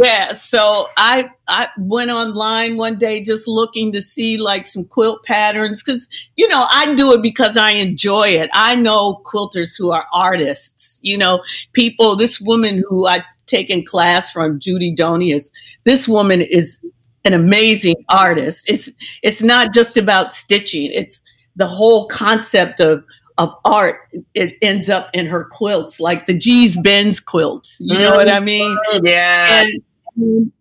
yeah, 0.00 0.28
so 0.28 0.86
I 0.96 1.30
I 1.48 1.68
went 1.76 2.10
online 2.10 2.76
one 2.76 2.98
day 2.98 3.22
just 3.22 3.48
looking 3.48 3.92
to 3.92 4.00
see 4.00 4.38
like 4.38 4.64
some 4.64 4.84
quilt 4.84 5.24
patterns 5.24 5.82
because 5.82 6.08
you 6.36 6.48
know 6.48 6.66
I 6.70 6.94
do 6.94 7.12
it 7.12 7.22
because 7.22 7.56
I 7.56 7.72
enjoy 7.72 8.28
it. 8.28 8.48
I 8.52 8.76
know 8.76 9.20
quilters 9.24 9.76
who 9.76 9.90
are 9.90 10.06
artists. 10.12 11.00
You 11.02 11.18
know, 11.18 11.42
people. 11.72 12.14
This 12.14 12.40
woman 12.40 12.82
who 12.88 13.08
I 13.08 13.24
taken 13.46 13.84
class 13.84 14.30
from, 14.30 14.60
Judy 14.60 14.94
Donius. 14.94 15.50
This 15.84 16.06
woman 16.06 16.40
is 16.40 16.80
an 17.24 17.32
amazing 17.34 17.96
artist. 18.08 18.70
It's 18.70 18.92
it's 19.22 19.42
not 19.42 19.74
just 19.74 19.96
about 19.96 20.32
stitching. 20.32 20.90
It's 20.92 21.24
the 21.56 21.66
whole 21.66 22.06
concept 22.06 22.78
of 22.78 23.04
of 23.42 23.54
art. 23.64 24.00
It 24.34 24.56
ends 24.62 24.88
up 24.88 25.10
in 25.12 25.26
her 25.26 25.44
quilts, 25.44 26.00
like 26.00 26.26
the 26.26 26.36
Gee's 26.36 26.76
Bend 26.80 27.24
quilts. 27.26 27.78
You 27.80 27.98
know 27.98 28.10
what 28.10 28.30
I 28.30 28.40
mean? 28.40 28.76
Yeah. 29.02 29.62
and 29.64 29.82
um, 30.16 30.52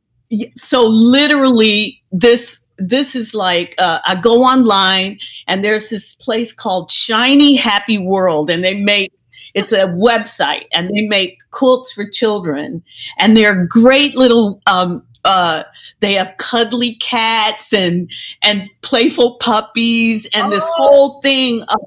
so 0.56 0.88
literally 0.88 2.02
this 2.12 2.62
this 2.78 3.16
is 3.16 3.36
like 3.36 3.76
uh, 3.78 4.00
i 4.06 4.16
go 4.16 4.38
online 4.44 5.18
and 5.48 5.64
there's 5.64 5.90
this 5.90 6.16
place 6.16 6.52
called 6.54 6.90
shiny 6.90 7.56
happy 7.56 7.98
world 8.00 8.50
and 8.50 8.64
they 8.64 8.74
make 8.74 9.12
it's 9.54 9.72
a 9.74 9.88
website 9.90 10.66
and 10.74 10.88
they 10.90 11.06
make 11.08 11.38
quilts 11.52 11.92
for 11.92 12.08
children 12.10 12.82
and 13.20 13.36
they're 13.38 13.66
great 13.66 14.16
little 14.16 14.62
um, 14.68 15.04
uh, 15.26 15.64
they 16.00 16.14
have 16.14 16.34
cuddly 16.38 16.96
cats 16.96 17.74
and 17.74 18.10
and 18.42 18.68
playful 18.82 19.36
puppies 19.36 20.28
and 20.34 20.52
this 20.52 20.64
Oh. 20.66 20.74
whole 20.78 21.22
thing 21.22 21.62
of, 21.64 21.80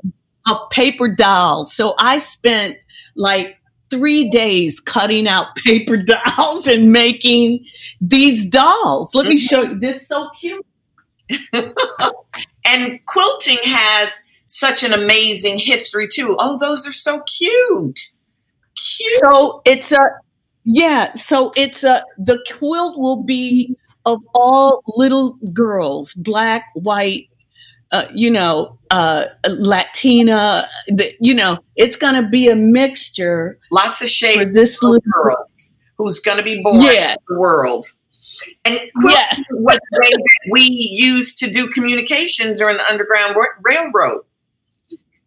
of 0.48 0.57
paper 0.70 1.09
dolls 1.09 1.74
so 1.74 1.94
i 1.98 2.18
spent 2.18 2.76
like 3.16 3.59
three 3.90 4.28
days 4.30 4.80
cutting 4.80 5.26
out 5.26 5.54
paper 5.64 5.96
dolls 5.96 6.66
and 6.66 6.92
making 6.92 7.64
these 8.00 8.46
dolls. 8.46 9.14
Let 9.14 9.26
me 9.26 9.37
mm-hmm. 9.37 9.46
show 9.46 9.62
you. 9.62 9.78
This 9.78 10.02
is 10.02 10.09
so 10.09 10.28
cute. 10.38 10.64
and 12.64 13.04
quilting 13.07 13.59
has 13.64 14.22
such 14.46 14.85
an 14.85 14.92
amazing 14.92 15.59
history 15.59 16.09
too. 16.09 16.37
Oh, 16.38 16.59
those 16.59 16.87
are 16.87 16.92
so 16.92 17.20
cute. 17.22 18.00
Cute. 18.76 19.12
So 19.12 19.62
it's 19.64 19.92
a 19.92 20.00
yeah. 20.64 21.12
So 21.12 21.52
it's 21.57 21.85
a 21.85 22.02
the 22.18 22.44
quilt 22.52 22.98
will 22.98 23.22
be 23.22 23.76
of 24.07 24.20
all 24.35 24.83
little 24.96 25.38
girls, 25.52 26.12
black, 26.14 26.66
white, 26.74 27.28
uh, 27.92 28.04
you 28.12 28.30
know, 28.30 28.78
uh, 28.90 29.24
Latina. 29.48 30.64
The, 30.88 31.12
you 31.20 31.34
know, 31.34 31.58
it's 31.76 31.96
going 31.96 32.20
to 32.22 32.28
be 32.28 32.48
a 32.48 32.56
mixture 32.56 33.58
Lots 33.70 34.02
of 34.02 34.10
for 34.10 34.44
this 34.44 34.82
little 34.82 34.98
girls 35.22 35.72
who's 35.96 36.20
going 36.20 36.38
to 36.38 36.44
be 36.44 36.60
born 36.62 36.82
Yeah. 36.82 37.12
in 37.12 37.16
the 37.28 37.38
world. 37.38 37.86
And 38.64 38.78
Yes. 39.04 39.40
was 39.52 39.78
the 39.90 40.00
way 40.00 40.10
that 40.10 40.50
we 40.50 40.62
used 40.62 41.38
to 41.38 41.50
do 41.50 41.68
communication 41.68 42.56
during 42.56 42.76
the 42.78 42.90
Underground 42.90 43.36
Ra- 43.36 43.46
Railroad. 43.62 44.22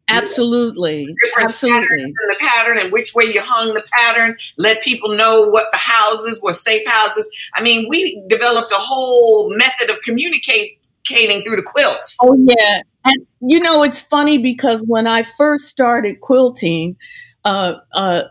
Absolutely, 0.10 1.14
Different 1.26 1.48
absolutely. 1.50 2.14
the 2.30 2.38
pattern 2.40 2.78
and 2.78 2.94
which 2.94 3.14
way 3.14 3.26
you 3.26 3.42
hung 3.42 3.74
the 3.74 3.84
pattern, 3.92 4.38
let 4.58 4.82
people 4.82 5.10
know 5.10 5.50
what 5.50 5.66
the 5.74 5.78
houses 5.78 6.42
were 6.42 6.54
safe 6.54 6.88
houses. 6.88 7.30
I 7.56 7.62
mean, 7.62 7.88
we 7.90 8.24
developed 8.28 8.72
a 8.72 8.76
whole 8.78 9.54
method 9.58 9.90
of 9.90 10.00
communicating 11.08 11.44
through 11.44 11.58
the 11.58 11.64
quilts. 11.64 12.18
Oh 12.22 12.36
yeah, 12.48 12.82
and 13.06 13.26
you 13.42 13.60
know 13.60 13.84
it's 13.84 14.02
funny 14.02 14.38
because 14.38 14.84
when 14.88 15.08
I 15.08 15.24
first 15.24 15.66
started 15.66 16.20
quilting, 16.22 16.96
uh, 17.46 17.76
uh, 17.94 18.24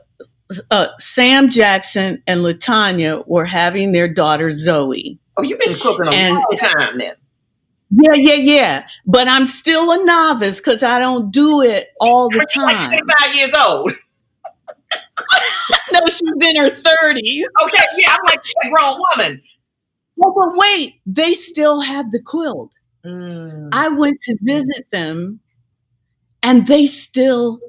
uh, 0.71 0.87
Sam 0.99 1.49
Jackson 1.49 2.23
and 2.27 2.41
Latanya 2.41 3.27
were 3.27 3.45
having 3.45 3.93
their 3.93 4.09
daughter 4.13 4.51
Zoe. 4.53 5.19
Oh, 5.37 5.43
you've 5.43 5.61
been 5.61 5.79
quilting 5.79 6.09
a 6.09 6.13
And- 6.13 6.35
long 6.35 6.47
time 6.59 6.99
then. 6.99 7.15
Yeah, 7.91 8.15
yeah, 8.15 8.35
yeah. 8.35 8.89
But 9.07 9.29
I'm 9.29 9.47
still 9.47 9.91
a 9.93 10.05
novice 10.05 10.61
because 10.61 10.83
I 10.83 10.99
don't 10.99 11.31
do 11.31 11.63
it 11.63 11.89
all 12.01 12.29
the 12.29 12.45
You're 12.55 12.67
like 12.67 12.77
time. 12.79 12.89
25 12.89 13.35
years 13.37 13.55
old. 13.55 13.93
no, 15.93 16.01
she's 16.07 16.23
in 16.49 16.57
her 16.57 16.71
30s. 16.71 17.43
Okay, 17.65 17.85
yeah, 17.97 18.11
I'm 18.11 18.19
like 18.27 18.43
a 18.65 18.71
grown 18.71 18.99
woman. 19.17 19.43
Well, 20.17 20.35
but 20.35 20.57
wait, 20.57 21.01
they 21.07 21.35
still 21.35 21.81
have 21.81 22.11
the 22.11 22.21
quilt. 22.21 22.73
Mm. 23.05 23.69
I 23.73 23.89
went 23.89 24.21
to 24.23 24.37
visit 24.43 24.91
them, 24.91 25.41
and 26.43 26.67
they 26.67 26.87
still 26.87 27.61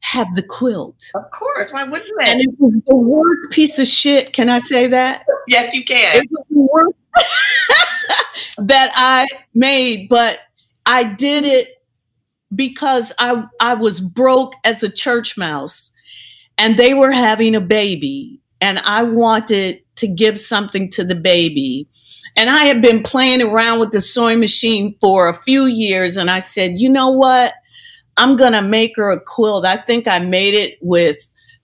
have 0.00 0.34
the 0.34 0.42
quilt. 0.42 1.10
Of 1.14 1.30
course, 1.30 1.72
why 1.72 1.84
wouldn't 1.84 2.10
they? 2.20 2.30
And 2.30 2.40
it 2.40 2.50
was 2.58 2.74
the 2.86 2.96
worst 2.96 3.50
piece 3.50 3.78
of 3.78 3.86
shit. 3.86 4.32
Can 4.32 4.48
I 4.48 4.58
say 4.58 4.86
that? 4.86 5.24
Yes, 5.48 5.74
you 5.74 5.84
can. 5.84 6.16
It 6.16 6.28
was 6.30 6.44
the 6.50 6.68
worst 6.72 8.56
that 8.68 8.92
I 8.94 9.26
made, 9.54 10.08
but 10.08 10.40
I 10.86 11.04
did 11.04 11.44
it 11.44 11.82
because 12.54 13.12
I 13.18 13.44
I 13.60 13.74
was 13.74 14.00
broke 14.00 14.54
as 14.64 14.82
a 14.82 14.90
church 14.90 15.36
mouse, 15.36 15.90
and 16.58 16.76
they 16.76 16.94
were 16.94 17.10
having 17.10 17.54
a 17.54 17.60
baby, 17.60 18.40
and 18.64 18.78
I 18.78 19.02
wanted 19.02 19.80
to 19.96 20.08
give 20.08 20.38
something 20.38 20.88
to 20.92 21.04
the 21.04 21.14
baby. 21.14 21.86
And 22.34 22.48
I 22.48 22.64
had 22.64 22.80
been 22.80 23.02
playing 23.02 23.42
around 23.42 23.78
with 23.78 23.90
the 23.90 24.00
sewing 24.00 24.40
machine 24.40 24.96
for 25.02 25.28
a 25.28 25.34
few 25.34 25.64
years, 25.64 26.16
and 26.16 26.30
I 26.30 26.38
said, 26.38 26.72
you 26.80 26.88
know 26.88 27.10
what? 27.10 27.52
I'm 28.16 28.36
gonna 28.36 28.62
make 28.62 28.96
her 28.96 29.10
a 29.10 29.20
quilt. 29.20 29.66
I 29.66 29.76
think 29.76 30.08
I 30.08 30.18
made 30.18 30.54
it 30.54 30.78
with 30.80 31.18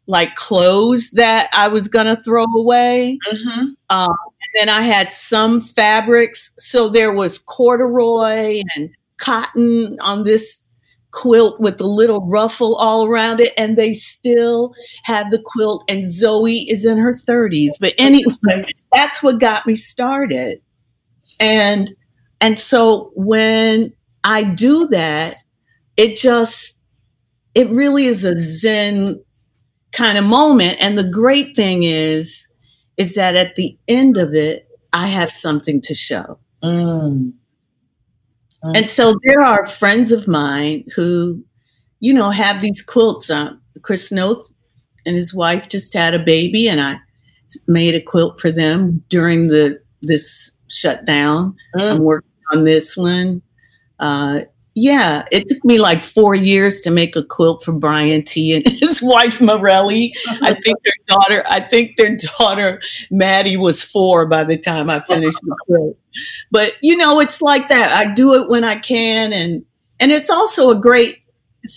like 0.06 0.34
clothes 0.34 1.10
that 1.12 1.48
I 1.54 1.68
was 1.68 1.88
gonna 1.88 2.16
throw 2.16 2.44
away. 2.44 3.18
hmm 3.30 3.70
Um, 3.88 4.08
and 4.10 4.50
then 4.60 4.68
I 4.68 4.82
had 4.82 5.10
some 5.10 5.62
fabrics. 5.62 6.52
So 6.58 6.90
there 6.90 7.12
was 7.12 7.38
corduroy 7.38 8.60
and 8.76 8.90
cotton 9.16 9.96
on 10.02 10.24
this 10.24 10.66
quilt 11.12 11.60
with 11.60 11.78
the 11.78 11.86
little 11.86 12.26
ruffle 12.26 12.76
all 12.76 13.04
around 13.06 13.40
it. 13.40 13.52
And 13.56 13.76
they 13.76 13.92
still 13.92 14.74
have 15.04 15.30
the 15.30 15.42
quilt. 15.44 15.84
And 15.88 16.04
Zoe 16.04 16.66
is 16.68 16.84
in 16.84 16.98
her 16.98 17.12
30s. 17.12 17.72
But 17.80 17.94
anyway, 17.98 18.66
that's 18.92 19.22
what 19.22 19.40
got 19.40 19.66
me 19.66 19.74
started. 19.74 20.60
And 21.40 21.90
and 22.42 22.58
so 22.58 23.12
when 23.14 23.92
I 24.24 24.42
do 24.42 24.86
that, 24.88 25.42
it 25.96 26.16
just 26.16 26.78
it 27.54 27.68
really 27.70 28.06
is 28.06 28.24
a 28.24 28.36
zen 28.36 29.22
kind 29.92 30.18
of 30.18 30.24
moment. 30.24 30.78
And 30.80 30.96
the 30.96 31.08
great 31.08 31.56
thing 31.56 31.82
is 31.82 32.48
is 32.96 33.14
that 33.14 33.34
at 33.34 33.56
the 33.56 33.76
end 33.88 34.16
of 34.16 34.34
it, 34.34 34.68
I 34.92 35.06
have 35.06 35.30
something 35.30 35.80
to 35.82 35.94
show. 35.94 36.38
Mm. 36.62 37.32
And 38.62 38.88
so 38.88 39.14
there 39.24 39.40
are 39.40 39.66
friends 39.66 40.12
of 40.12 40.28
mine 40.28 40.84
who, 40.94 41.42
you 42.00 42.12
know, 42.12 42.30
have 42.30 42.60
these 42.60 42.82
quilts. 42.82 43.30
Um, 43.30 43.60
Chris 43.82 44.12
Noth 44.12 44.52
and 45.06 45.16
his 45.16 45.34
wife 45.34 45.68
just 45.68 45.94
had 45.94 46.12
a 46.12 46.18
baby, 46.18 46.68
and 46.68 46.80
I 46.80 46.98
made 47.66 47.94
a 47.94 48.00
quilt 48.00 48.40
for 48.40 48.50
them 48.50 49.02
during 49.08 49.48
the 49.48 49.80
this 50.02 50.60
shutdown. 50.68 51.56
Mm. 51.74 51.90
I'm 51.90 52.04
working 52.04 52.30
on 52.52 52.64
this 52.64 52.96
one. 52.96 53.42
Uh, 53.98 54.40
Yeah, 54.76 55.24
it 55.32 55.48
took 55.48 55.64
me 55.64 55.80
like 55.80 56.00
four 56.00 56.34
years 56.34 56.80
to 56.82 56.90
make 56.90 57.16
a 57.16 57.24
quilt 57.24 57.64
for 57.64 57.72
Brian 57.72 58.22
Tee 58.22 58.54
and 58.54 58.64
his 58.80 59.02
wife 59.02 59.38
Mirelly. 59.40 60.10
I 60.42 60.54
think 60.62 60.78
their 60.84 60.92
daughter, 61.06 61.44
I 61.48 61.60
think 61.60 61.96
their 61.96 62.16
daughter 62.16 62.80
Maddie 63.10 63.56
was 63.56 63.84
four 63.84 64.26
by 64.26 64.44
the 64.44 64.56
time 64.56 64.88
I 64.88 65.00
finished 65.00 65.40
the 65.42 65.56
quilt. 65.66 65.98
But 66.50 66.74
you 66.82 66.96
know, 66.96 67.20
it's 67.20 67.42
like 67.42 67.68
that. 67.68 67.92
I 67.92 68.12
do 68.12 68.34
it 68.34 68.48
when 68.48 68.64
I 68.64 68.76
can, 68.76 69.32
and 69.32 69.64
and 69.98 70.12
it's 70.12 70.30
also 70.30 70.70
a 70.70 70.80
great 70.80 71.18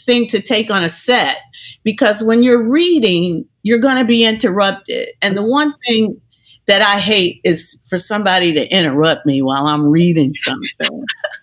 thing 0.05 0.27
to 0.27 0.41
take 0.41 0.71
on 0.71 0.83
a 0.83 0.89
set 0.89 1.39
because 1.83 2.23
when 2.23 2.43
you're 2.43 2.63
reading, 2.63 3.45
you're 3.63 3.79
going 3.79 3.97
to 3.97 4.05
be 4.05 4.23
interrupted. 4.23 5.09
And 5.21 5.35
the 5.35 5.43
one 5.43 5.73
thing 5.87 6.19
that 6.67 6.81
I 6.81 6.99
hate 6.99 7.41
is 7.43 7.79
for 7.89 7.97
somebody 7.97 8.53
to 8.53 8.67
interrupt 8.75 9.25
me 9.25 9.41
while 9.41 9.67
I'm 9.67 9.85
reading 9.87 10.33
something. 10.35 11.05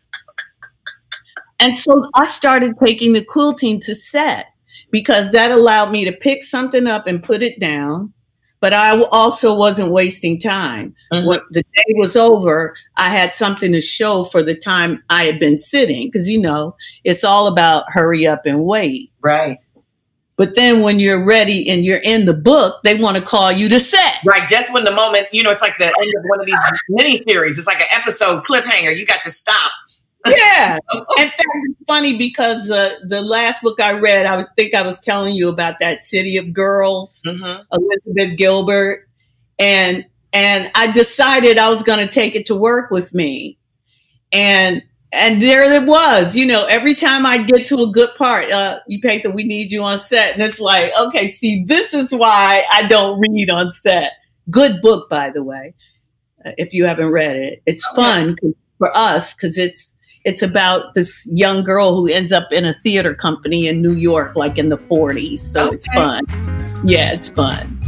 and 1.60 1.76
so 1.76 2.02
I 2.14 2.24
started 2.24 2.74
taking 2.82 3.12
the 3.12 3.24
quilting 3.24 3.80
to 3.80 3.94
set 3.94 4.46
because 4.90 5.30
that 5.32 5.50
allowed 5.50 5.90
me 5.90 6.04
to 6.04 6.12
pick 6.12 6.42
something 6.44 6.86
up 6.86 7.06
and 7.06 7.22
put 7.22 7.42
it 7.42 7.60
down. 7.60 8.12
But 8.60 8.74
I 8.74 9.02
also 9.04 9.56
wasn't 9.56 9.92
wasting 9.92 10.38
time. 10.38 10.94
Mm-hmm. 11.12 11.26
When 11.26 11.40
the 11.50 11.62
day 11.62 11.94
was 11.94 12.14
over, 12.14 12.74
I 12.96 13.08
had 13.08 13.34
something 13.34 13.72
to 13.72 13.80
show 13.80 14.24
for 14.24 14.42
the 14.42 14.54
time 14.54 15.02
I 15.08 15.24
had 15.24 15.38
been 15.38 15.56
sitting 15.56 16.08
because, 16.08 16.28
you 16.28 16.42
know, 16.42 16.76
it's 17.04 17.24
all 17.24 17.46
about 17.46 17.84
hurry 17.88 18.26
up 18.26 18.44
and 18.44 18.64
wait. 18.64 19.12
Right. 19.22 19.56
But 20.36 20.54
then 20.54 20.82
when 20.82 20.98
you're 21.00 21.26
ready 21.26 21.68
and 21.70 21.84
you're 21.84 22.00
in 22.02 22.26
the 22.26 22.34
book, 22.34 22.82
they 22.82 22.94
want 22.94 23.16
to 23.16 23.22
call 23.22 23.52
you 23.52 23.68
to 23.68 23.80
set. 23.80 24.20
Right. 24.26 24.48
Just 24.48 24.72
when 24.74 24.84
the 24.84 24.90
moment, 24.90 25.28
you 25.32 25.42
know, 25.42 25.50
it's 25.50 25.62
like 25.62 25.76
the 25.78 25.84
end 25.84 26.12
of 26.18 26.24
one 26.24 26.40
of 26.40 26.46
these 26.46 26.58
mini 26.88 27.16
series. 27.16 27.58
It's 27.58 27.66
like 27.66 27.80
an 27.80 27.88
episode 27.92 28.44
cliffhanger. 28.44 28.96
You 28.96 29.06
got 29.06 29.22
to 29.22 29.30
stop. 29.30 29.70
Yeah. 30.26 30.78
and 30.92 31.32
it's 31.70 31.82
funny 31.86 32.16
because 32.16 32.70
uh, 32.70 32.90
the 33.06 33.22
last 33.22 33.62
book 33.62 33.80
I 33.80 33.98
read, 33.98 34.26
I 34.26 34.44
think 34.56 34.74
I 34.74 34.82
was 34.82 35.00
telling 35.00 35.34
you 35.34 35.48
about 35.48 35.76
that 35.80 36.00
City 36.00 36.36
of 36.36 36.52
Girls, 36.52 37.22
mm-hmm. 37.26 37.62
Elizabeth 37.72 38.36
Gilbert. 38.36 39.08
And 39.58 40.04
and 40.32 40.70
I 40.74 40.90
decided 40.90 41.58
I 41.58 41.70
was 41.70 41.82
going 41.82 42.06
to 42.06 42.12
take 42.12 42.34
it 42.34 42.46
to 42.46 42.54
work 42.54 42.90
with 42.90 43.14
me. 43.14 43.58
And 44.32 44.82
and 45.12 45.40
there 45.40 45.64
it 45.64 45.86
was. 45.86 46.36
You 46.36 46.46
know, 46.46 46.66
every 46.66 46.94
time 46.94 47.26
I 47.26 47.38
get 47.42 47.66
to 47.66 47.76
a 47.76 47.90
good 47.90 48.14
part, 48.14 48.50
uh, 48.50 48.80
you 48.86 49.00
paint 49.00 49.22
that 49.24 49.32
we 49.32 49.44
need 49.44 49.72
you 49.72 49.82
on 49.82 49.98
set, 49.98 50.34
and 50.34 50.42
it's 50.42 50.60
like, 50.60 50.92
okay, 51.00 51.26
see, 51.26 51.64
this 51.64 51.94
is 51.94 52.14
why 52.14 52.64
I 52.70 52.86
don't 52.86 53.18
read 53.20 53.50
on 53.50 53.72
set. 53.72 54.12
Good 54.50 54.80
book, 54.82 55.08
by 55.08 55.30
the 55.30 55.42
way. 55.42 55.74
Uh, 56.44 56.52
if 56.58 56.72
you 56.72 56.86
haven't 56.86 57.10
read 57.10 57.36
it, 57.36 57.62
it's 57.66 57.86
okay. 57.92 58.02
fun 58.02 58.36
for 58.78 58.96
us 58.96 59.34
because 59.34 59.58
it's 59.58 59.96
it's 60.24 60.42
about 60.42 60.94
this 60.94 61.28
young 61.32 61.64
girl 61.64 61.94
who 61.94 62.06
ends 62.06 62.32
up 62.32 62.52
in 62.52 62.66
a 62.66 62.74
theater 62.74 63.14
company 63.14 63.68
in 63.68 63.80
New 63.80 63.94
York, 63.94 64.36
like 64.36 64.58
in 64.58 64.68
the 64.68 64.76
40s. 64.76 65.38
So 65.38 65.66
okay. 65.66 65.76
it's 65.76 65.86
fun. 65.88 66.24
Yeah, 66.84 67.12
it's 67.12 67.28
fun. 67.30 67.78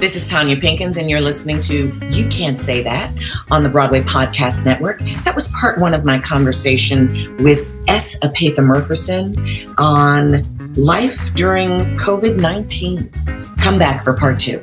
This 0.00 0.14
is 0.16 0.30
Tonya 0.32 0.60
Pinkins, 0.60 0.96
and 0.96 1.10
you're 1.10 1.20
listening 1.20 1.60
to 1.60 1.92
You 2.10 2.28
Can't 2.28 2.58
Say 2.58 2.82
That 2.82 3.12
on 3.50 3.62
the 3.62 3.68
Broadway 3.68 4.00
Podcast 4.00 4.64
Network. 4.64 5.00
That 5.24 5.34
was 5.34 5.48
part 5.52 5.80
one 5.80 5.92
of 5.92 6.04
my 6.04 6.18
conversation 6.18 7.08
with 7.38 7.76
S. 7.88 8.18
Epatha 8.20 8.58
Merkerson 8.58 9.74
on 9.78 10.42
life 10.74 11.34
during 11.34 11.96
COVID 11.98 12.40
19. 12.40 13.10
Come 13.58 13.78
back 13.78 14.02
for 14.02 14.12
part 14.12 14.40
two. 14.40 14.62